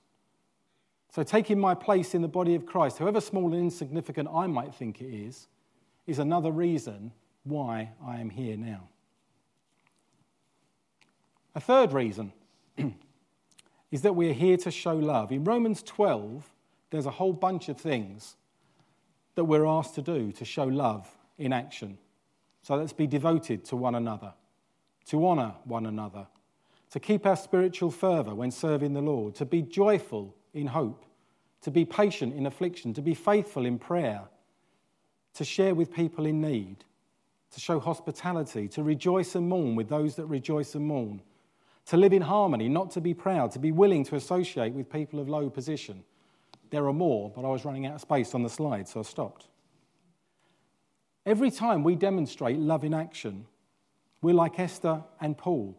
So, 1.11 1.23
taking 1.23 1.59
my 1.59 1.75
place 1.75 2.15
in 2.15 2.21
the 2.21 2.29
body 2.29 2.55
of 2.55 2.65
Christ, 2.65 2.97
however 2.97 3.19
small 3.19 3.47
and 3.47 3.61
insignificant 3.61 4.29
I 4.33 4.47
might 4.47 4.73
think 4.73 5.01
it 5.01 5.13
is, 5.13 5.47
is 6.07 6.19
another 6.19 6.51
reason 6.51 7.11
why 7.43 7.91
I 8.05 8.21
am 8.21 8.29
here 8.29 8.55
now. 8.55 8.87
A 11.53 11.59
third 11.59 11.91
reason 11.91 12.31
is 13.91 14.03
that 14.03 14.13
we're 14.13 14.33
here 14.33 14.55
to 14.55 14.71
show 14.71 14.95
love. 14.95 15.33
In 15.33 15.43
Romans 15.43 15.83
12, 15.83 16.49
there's 16.91 17.05
a 17.05 17.11
whole 17.11 17.33
bunch 17.33 17.67
of 17.67 17.77
things 17.77 18.37
that 19.35 19.43
we're 19.43 19.65
asked 19.65 19.95
to 19.95 20.01
do 20.01 20.31
to 20.31 20.45
show 20.45 20.63
love 20.63 21.09
in 21.37 21.51
action. 21.51 21.97
So 22.61 22.75
let's 22.75 22.93
be 22.93 23.07
devoted 23.07 23.65
to 23.65 23.75
one 23.75 23.95
another, 23.95 24.33
to 25.07 25.27
honour 25.27 25.55
one 25.65 25.87
another, 25.87 26.27
to 26.91 27.01
keep 27.01 27.25
our 27.25 27.35
spiritual 27.35 27.91
fervour 27.91 28.33
when 28.33 28.51
serving 28.51 28.93
the 28.93 29.01
Lord, 29.01 29.35
to 29.35 29.45
be 29.45 29.61
joyful 29.61 30.35
in 30.53 30.67
hope, 30.67 31.05
to 31.61 31.71
be 31.71 31.85
patient 31.85 32.33
in 32.33 32.45
affliction, 32.45 32.93
to 32.93 33.01
be 33.01 33.13
faithful 33.13 33.65
in 33.65 33.77
prayer, 33.77 34.21
to 35.33 35.45
share 35.45 35.73
with 35.75 35.93
people 35.93 36.25
in 36.25 36.41
need, 36.41 36.83
to 37.51 37.59
show 37.59 37.79
hospitality, 37.79 38.67
to 38.67 38.83
rejoice 38.83 39.35
and 39.35 39.47
mourn 39.47 39.75
with 39.75 39.89
those 39.89 40.15
that 40.15 40.25
rejoice 40.25 40.75
and 40.75 40.85
mourn, 40.85 41.21
to 41.85 41.97
live 41.97 42.13
in 42.13 42.21
harmony, 42.21 42.69
not 42.69 42.91
to 42.91 43.01
be 43.01 43.13
proud, 43.13 43.51
to 43.51 43.59
be 43.59 43.71
willing 43.71 44.03
to 44.05 44.15
associate 44.15 44.73
with 44.73 44.89
people 44.89 45.19
of 45.19 45.29
low 45.29 45.49
position. 45.49 46.03
There 46.69 46.87
are 46.87 46.93
more, 46.93 47.29
but 47.29 47.43
I 47.45 47.49
was 47.49 47.65
running 47.65 47.85
out 47.85 47.95
of 47.95 48.01
space 48.01 48.33
on 48.33 48.43
the 48.43 48.49
slide, 48.49 48.87
so 48.87 49.01
I 49.01 49.03
stopped. 49.03 49.47
Every 51.25 51.51
time 51.51 51.83
we 51.83 51.95
demonstrate 51.95 52.57
love 52.57 52.83
in 52.83 52.93
action, 52.93 53.45
we're 54.21 54.35
like 54.35 54.59
Esther 54.59 55.03
and 55.19 55.37
Paul. 55.37 55.77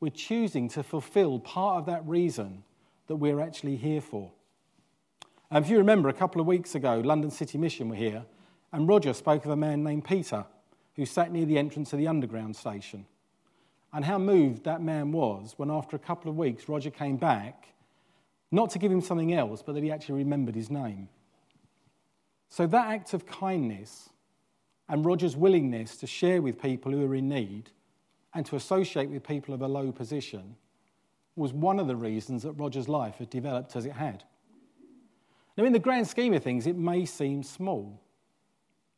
We're 0.00 0.10
choosing 0.10 0.68
to 0.70 0.82
fulfill 0.82 1.38
part 1.38 1.78
of 1.78 1.86
that 1.86 2.06
reason 2.06 2.64
that 3.06 3.16
we're 3.16 3.40
actually 3.40 3.76
here 3.76 4.00
for. 4.00 4.30
And 5.50 5.64
if 5.64 5.70
you 5.70 5.78
remember, 5.78 6.08
a 6.08 6.14
couple 6.14 6.40
of 6.40 6.46
weeks 6.46 6.74
ago, 6.74 7.02
London 7.04 7.30
City 7.30 7.58
Mission 7.58 7.88
were 7.88 7.96
here, 7.96 8.24
and 8.72 8.88
Roger 8.88 9.12
spoke 9.12 9.44
of 9.44 9.50
a 9.50 9.56
man 9.56 9.84
named 9.84 10.04
Peter 10.04 10.46
who 10.96 11.04
sat 11.04 11.30
near 11.30 11.44
the 11.44 11.58
entrance 11.58 11.92
of 11.92 11.98
the 11.98 12.08
underground 12.08 12.56
station. 12.56 13.06
And 13.92 14.04
how 14.04 14.18
moved 14.18 14.64
that 14.64 14.80
man 14.80 15.12
was 15.12 15.54
when, 15.58 15.70
after 15.70 15.96
a 15.96 15.98
couple 15.98 16.30
of 16.30 16.36
weeks, 16.36 16.68
Roger 16.68 16.90
came 16.90 17.16
back, 17.16 17.68
not 18.50 18.70
to 18.70 18.78
give 18.78 18.90
him 18.90 19.02
something 19.02 19.34
else, 19.34 19.62
but 19.62 19.74
that 19.74 19.82
he 19.82 19.90
actually 19.90 20.16
remembered 20.16 20.54
his 20.54 20.70
name. 20.70 21.08
So, 22.48 22.66
that 22.66 22.88
act 22.88 23.14
of 23.14 23.26
kindness 23.26 24.10
and 24.88 25.04
Roger's 25.04 25.36
willingness 25.36 25.96
to 25.98 26.06
share 26.06 26.42
with 26.42 26.60
people 26.60 26.92
who 26.92 27.04
are 27.06 27.14
in 27.14 27.28
need 27.28 27.70
and 28.34 28.44
to 28.46 28.56
associate 28.56 29.10
with 29.10 29.26
people 29.26 29.54
of 29.54 29.62
a 29.62 29.68
low 29.68 29.92
position 29.92 30.56
was 31.36 31.52
one 31.52 31.80
of 31.80 31.86
the 31.86 31.96
reasons 31.96 32.42
that 32.42 32.52
Roger's 32.52 32.88
life 32.88 33.16
had 33.18 33.30
developed 33.30 33.74
as 33.76 33.86
it 33.86 33.92
had. 33.92 34.24
Now, 35.56 35.64
in 35.64 35.72
the 35.72 35.78
grand 35.78 36.08
scheme 36.08 36.34
of 36.34 36.42
things, 36.42 36.66
it 36.66 36.76
may 36.76 37.04
seem 37.04 37.42
small. 37.42 38.00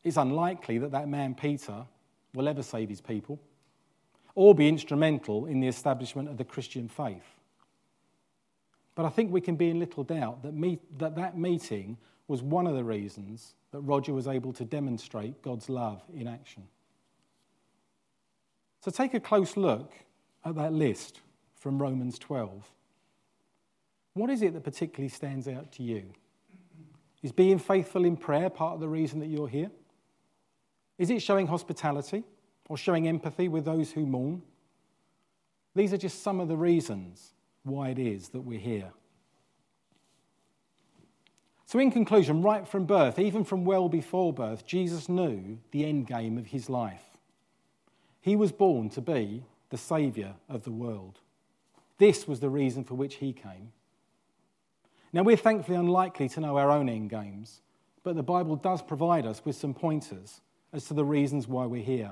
It's 0.03 0.17
unlikely 0.17 0.77
that 0.79 0.91
that 0.91 1.09
man, 1.09 1.35
Peter, 1.35 1.85
will 2.33 2.47
ever 2.47 2.63
save 2.63 2.89
his 2.89 3.01
people 3.01 3.39
or 4.35 4.53
be 4.53 4.67
instrumental 4.67 5.45
in 5.45 5.59
the 5.59 5.67
establishment 5.67 6.29
of 6.29 6.37
the 6.37 6.43
Christian 6.43 6.87
faith. 6.87 7.23
But 8.93 9.05
I 9.05 9.09
think 9.09 9.31
we 9.31 9.41
can 9.41 9.55
be 9.55 9.69
in 9.69 9.79
little 9.79 10.03
doubt 10.03 10.43
that 10.43 10.79
that, 10.97 11.15
that 11.15 11.37
meeting 11.37 11.97
was 12.27 12.41
one 12.41 12.67
of 12.67 12.75
the 12.75 12.83
reasons 12.83 13.53
that 13.71 13.81
Roger 13.81 14.13
was 14.13 14.27
able 14.27 14.53
to 14.53 14.65
demonstrate 14.65 15.41
God's 15.41 15.69
love 15.69 16.01
in 16.13 16.27
action. 16.27 16.63
So 18.81 18.91
take 18.91 19.13
a 19.13 19.19
close 19.19 19.57
look 19.57 19.91
at 20.43 20.55
that 20.55 20.71
list 20.71 21.21
from 21.65 21.81
Romans 21.81 22.19
12. 22.19 22.63
What 24.13 24.29
is 24.29 24.43
it 24.43 24.53
that 24.53 24.63
particularly 24.63 25.09
stands 25.09 25.47
out 25.47 25.71
to 25.71 25.81
you? 25.81 26.03
Is 27.23 27.31
being 27.31 27.57
faithful 27.57 28.05
in 28.05 28.17
prayer 28.17 28.51
part 28.51 28.75
of 28.75 28.81
the 28.81 28.87
reason 28.87 29.19
that 29.21 29.29
you're 29.29 29.47
here? 29.47 29.71
Is 30.99 31.09
it 31.09 31.23
showing 31.23 31.47
hospitality 31.47 32.23
or 32.69 32.77
showing 32.77 33.07
empathy 33.07 33.47
with 33.47 33.65
those 33.65 33.91
who 33.91 34.05
mourn? 34.05 34.43
These 35.73 35.91
are 35.91 35.97
just 35.97 36.21
some 36.21 36.39
of 36.39 36.49
the 36.49 36.55
reasons 36.55 37.33
why 37.63 37.89
it 37.89 37.97
is 37.97 38.29
that 38.29 38.41
we're 38.41 38.59
here. 38.59 38.91
So, 41.65 41.79
in 41.79 41.89
conclusion, 41.89 42.43
right 42.43 42.67
from 42.67 42.85
birth, 42.85 43.17
even 43.17 43.43
from 43.43 43.65
well 43.65 43.89
before 43.89 44.31
birth, 44.31 44.67
Jesus 44.67 45.09
knew 45.09 45.57
the 45.71 45.83
end 45.83 46.05
game 46.05 46.37
of 46.37 46.45
his 46.45 46.69
life. 46.69 47.17
He 48.21 48.35
was 48.35 48.51
born 48.51 48.91
to 48.91 49.01
be 49.01 49.45
the 49.71 49.79
Saviour 49.79 50.35
of 50.47 50.63
the 50.63 50.71
world. 50.71 51.21
This 51.97 52.27
was 52.27 52.39
the 52.39 52.49
reason 52.49 52.83
for 52.83 52.95
which 52.95 53.15
he 53.15 53.33
came. 53.33 53.71
Now, 55.13 55.23
we're 55.23 55.37
thankfully 55.37 55.77
unlikely 55.77 56.29
to 56.29 56.41
know 56.41 56.57
our 56.57 56.69
own 56.69 56.89
end 56.89 57.09
games, 57.09 57.61
but 58.03 58.15
the 58.15 58.23
Bible 58.23 58.55
does 58.55 58.81
provide 58.81 59.25
us 59.25 59.43
with 59.45 59.55
some 59.55 59.73
pointers 59.73 60.41
as 60.73 60.85
to 60.85 60.93
the 60.93 61.05
reasons 61.05 61.47
why 61.47 61.65
we're 61.65 61.81
here 61.81 62.11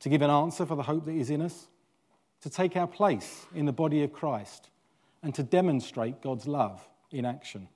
to 0.00 0.08
give 0.08 0.22
an 0.22 0.30
answer 0.30 0.64
for 0.64 0.76
the 0.76 0.82
hope 0.82 1.04
that 1.04 1.14
is 1.14 1.30
in 1.30 1.42
us, 1.42 1.68
to 2.40 2.48
take 2.48 2.76
our 2.76 2.86
place 2.86 3.46
in 3.54 3.66
the 3.66 3.72
body 3.72 4.02
of 4.02 4.12
Christ, 4.12 4.70
and 5.22 5.34
to 5.34 5.42
demonstrate 5.42 6.22
God's 6.22 6.46
love 6.46 6.86
in 7.10 7.24
action. 7.24 7.68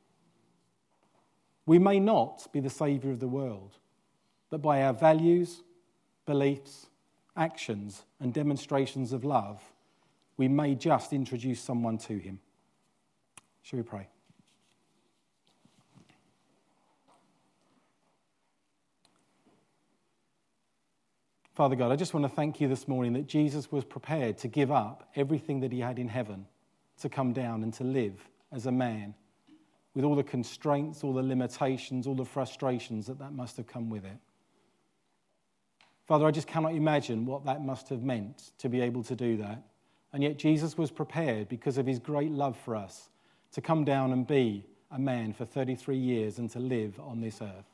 We 1.66 1.78
may 1.78 1.98
not 1.98 2.46
be 2.52 2.60
the 2.60 2.70
Saviour 2.70 3.12
of 3.12 3.20
the 3.20 3.28
world, 3.28 3.76
but 4.50 4.62
by 4.62 4.82
our 4.82 4.92
values, 4.92 5.62
beliefs, 6.26 6.86
actions, 7.36 8.04
and 8.20 8.32
demonstrations 8.32 9.12
of 9.12 9.24
love, 9.24 9.71
we 10.42 10.48
may 10.48 10.74
just 10.74 11.12
introduce 11.12 11.60
someone 11.60 11.96
to 11.96 12.18
Him. 12.18 12.40
Shall 13.62 13.76
we 13.76 13.84
pray? 13.84 14.08
Father 21.54 21.76
God, 21.76 21.92
I 21.92 21.94
just 21.94 22.12
want 22.12 22.24
to 22.24 22.28
thank 22.28 22.60
you 22.60 22.66
this 22.66 22.88
morning 22.88 23.12
that 23.12 23.28
Jesus 23.28 23.70
was 23.70 23.84
prepared 23.84 24.36
to 24.38 24.48
give 24.48 24.72
up 24.72 25.12
everything 25.14 25.60
that 25.60 25.70
he 25.70 25.78
had 25.78 26.00
in 26.00 26.08
heaven 26.08 26.46
to 27.02 27.08
come 27.08 27.32
down 27.32 27.62
and 27.62 27.72
to 27.74 27.84
live 27.84 28.28
as 28.50 28.66
a 28.66 28.72
man 28.72 29.14
with 29.94 30.04
all 30.04 30.16
the 30.16 30.24
constraints, 30.24 31.04
all 31.04 31.12
the 31.12 31.22
limitations, 31.22 32.08
all 32.08 32.16
the 32.16 32.24
frustrations 32.24 33.06
that 33.06 33.20
that 33.20 33.32
must 33.32 33.56
have 33.58 33.68
come 33.68 33.90
with 33.90 34.04
it. 34.04 34.18
Father, 36.08 36.26
I 36.26 36.32
just 36.32 36.48
cannot 36.48 36.74
imagine 36.74 37.26
what 37.26 37.44
that 37.44 37.64
must 37.64 37.90
have 37.90 38.02
meant 38.02 38.50
to 38.58 38.68
be 38.68 38.80
able 38.80 39.04
to 39.04 39.14
do 39.14 39.36
that. 39.36 39.62
And 40.12 40.22
yet, 40.22 40.38
Jesus 40.38 40.76
was 40.76 40.90
prepared 40.90 41.48
because 41.48 41.78
of 41.78 41.86
his 41.86 41.98
great 41.98 42.30
love 42.30 42.56
for 42.56 42.76
us 42.76 43.08
to 43.52 43.60
come 43.60 43.84
down 43.84 44.12
and 44.12 44.26
be 44.26 44.64
a 44.90 44.98
man 44.98 45.32
for 45.32 45.44
33 45.44 45.96
years 45.96 46.38
and 46.38 46.50
to 46.50 46.58
live 46.58 46.98
on 47.00 47.20
this 47.20 47.40
earth. 47.40 47.72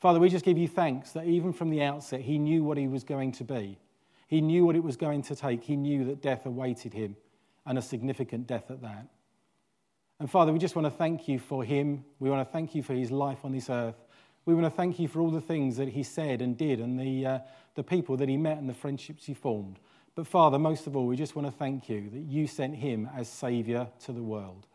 Father, 0.00 0.18
we 0.18 0.28
just 0.28 0.44
give 0.44 0.58
you 0.58 0.68
thanks 0.68 1.12
that 1.12 1.26
even 1.26 1.52
from 1.52 1.70
the 1.70 1.82
outset, 1.82 2.20
he 2.20 2.38
knew 2.38 2.64
what 2.64 2.78
he 2.78 2.88
was 2.88 3.04
going 3.04 3.32
to 3.32 3.44
be. 3.44 3.78
He 4.28 4.40
knew 4.40 4.64
what 4.64 4.76
it 4.76 4.82
was 4.82 4.96
going 4.96 5.22
to 5.22 5.34
take. 5.34 5.64
He 5.64 5.76
knew 5.76 6.04
that 6.06 6.22
death 6.22 6.46
awaited 6.46 6.94
him, 6.94 7.16
and 7.66 7.76
a 7.76 7.82
significant 7.82 8.46
death 8.46 8.70
at 8.70 8.80
that. 8.82 9.06
And 10.18 10.30
Father, 10.30 10.52
we 10.52 10.58
just 10.58 10.76
want 10.76 10.86
to 10.86 10.90
thank 10.90 11.28
you 11.28 11.38
for 11.38 11.64
him. 11.64 12.04
We 12.18 12.30
want 12.30 12.46
to 12.46 12.52
thank 12.52 12.74
you 12.74 12.82
for 12.82 12.94
his 12.94 13.10
life 13.10 13.44
on 13.44 13.52
this 13.52 13.68
earth. 13.68 13.96
We 14.44 14.54
want 14.54 14.66
to 14.66 14.70
thank 14.70 14.98
you 14.98 15.08
for 15.08 15.20
all 15.20 15.30
the 15.30 15.40
things 15.40 15.76
that 15.76 15.88
he 15.88 16.02
said 16.02 16.42
and 16.42 16.56
did 16.56 16.80
and 16.80 16.98
the, 16.98 17.26
uh, 17.26 17.38
the 17.74 17.82
people 17.82 18.16
that 18.18 18.28
he 18.28 18.36
met 18.36 18.58
and 18.58 18.68
the 18.68 18.74
friendships 18.74 19.26
he 19.26 19.34
formed. 19.34 19.78
But 20.14 20.26
Father, 20.26 20.58
most 20.58 20.86
of 20.86 20.96
all, 20.96 21.06
we 21.06 21.16
just 21.16 21.36
want 21.36 21.46
to 21.46 21.52
thank 21.52 21.88
you 21.88 22.10
that 22.10 22.20
you 22.20 22.46
sent 22.46 22.76
him 22.76 23.08
as 23.16 23.28
Saviour 23.28 23.88
to 24.04 24.12
the 24.12 24.22
world. 24.22 24.66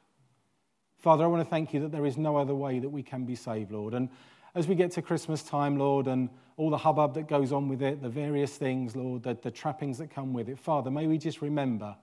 Father, 0.97 1.23
I 1.23 1.27
want 1.27 1.43
to 1.43 1.49
thank 1.49 1.73
you 1.73 1.81
that 1.81 1.91
there 1.91 2.05
is 2.05 2.17
no 2.17 2.37
other 2.37 2.55
way 2.55 2.79
that 2.79 2.89
we 2.89 3.03
can 3.03 3.25
be 3.25 3.35
saved, 3.35 3.71
Lord. 3.71 3.93
And 3.93 4.09
as 4.55 4.67
we 4.67 4.75
get 4.75 4.91
to 4.91 5.01
Christmas 5.01 5.43
time, 5.43 5.77
Lord, 5.77 6.07
and 6.07 6.29
all 6.57 6.69
the 6.69 6.77
hubbub 6.77 7.13
that 7.15 7.27
goes 7.27 7.51
on 7.51 7.67
with 7.67 7.81
it, 7.81 8.01
the 8.01 8.09
various 8.09 8.57
things, 8.57 8.95
Lord, 8.95 9.23
the, 9.23 9.37
the 9.41 9.51
trappings 9.51 9.97
that 9.97 10.09
come 10.09 10.33
with 10.33 10.49
it, 10.49 10.57
Father, 10.57 10.89
may 10.89 11.05
we 11.05 11.17
just 11.17 11.41
remember 11.41 11.95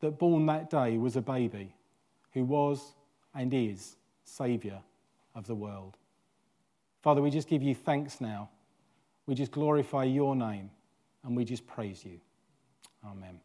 that 0.00 0.18
born 0.18 0.46
that 0.46 0.68
day 0.68 0.98
was 0.98 1.16
a 1.16 1.22
baby 1.22 1.74
who 2.32 2.44
was 2.44 2.94
and 3.34 3.54
is 3.54 3.96
Saviour 4.24 4.82
of 5.34 5.46
the 5.46 5.54
world. 5.54 5.96
Father, 7.02 7.22
we 7.22 7.30
just 7.30 7.48
give 7.48 7.62
you 7.62 7.74
thanks 7.74 8.20
now. 8.20 8.50
We 9.26 9.34
just 9.34 9.52
glorify 9.52 10.04
your 10.04 10.34
name 10.34 10.70
and 11.24 11.36
we 11.36 11.44
just 11.44 11.66
praise 11.66 12.04
you. 12.04 12.20
Amen. 13.04 13.36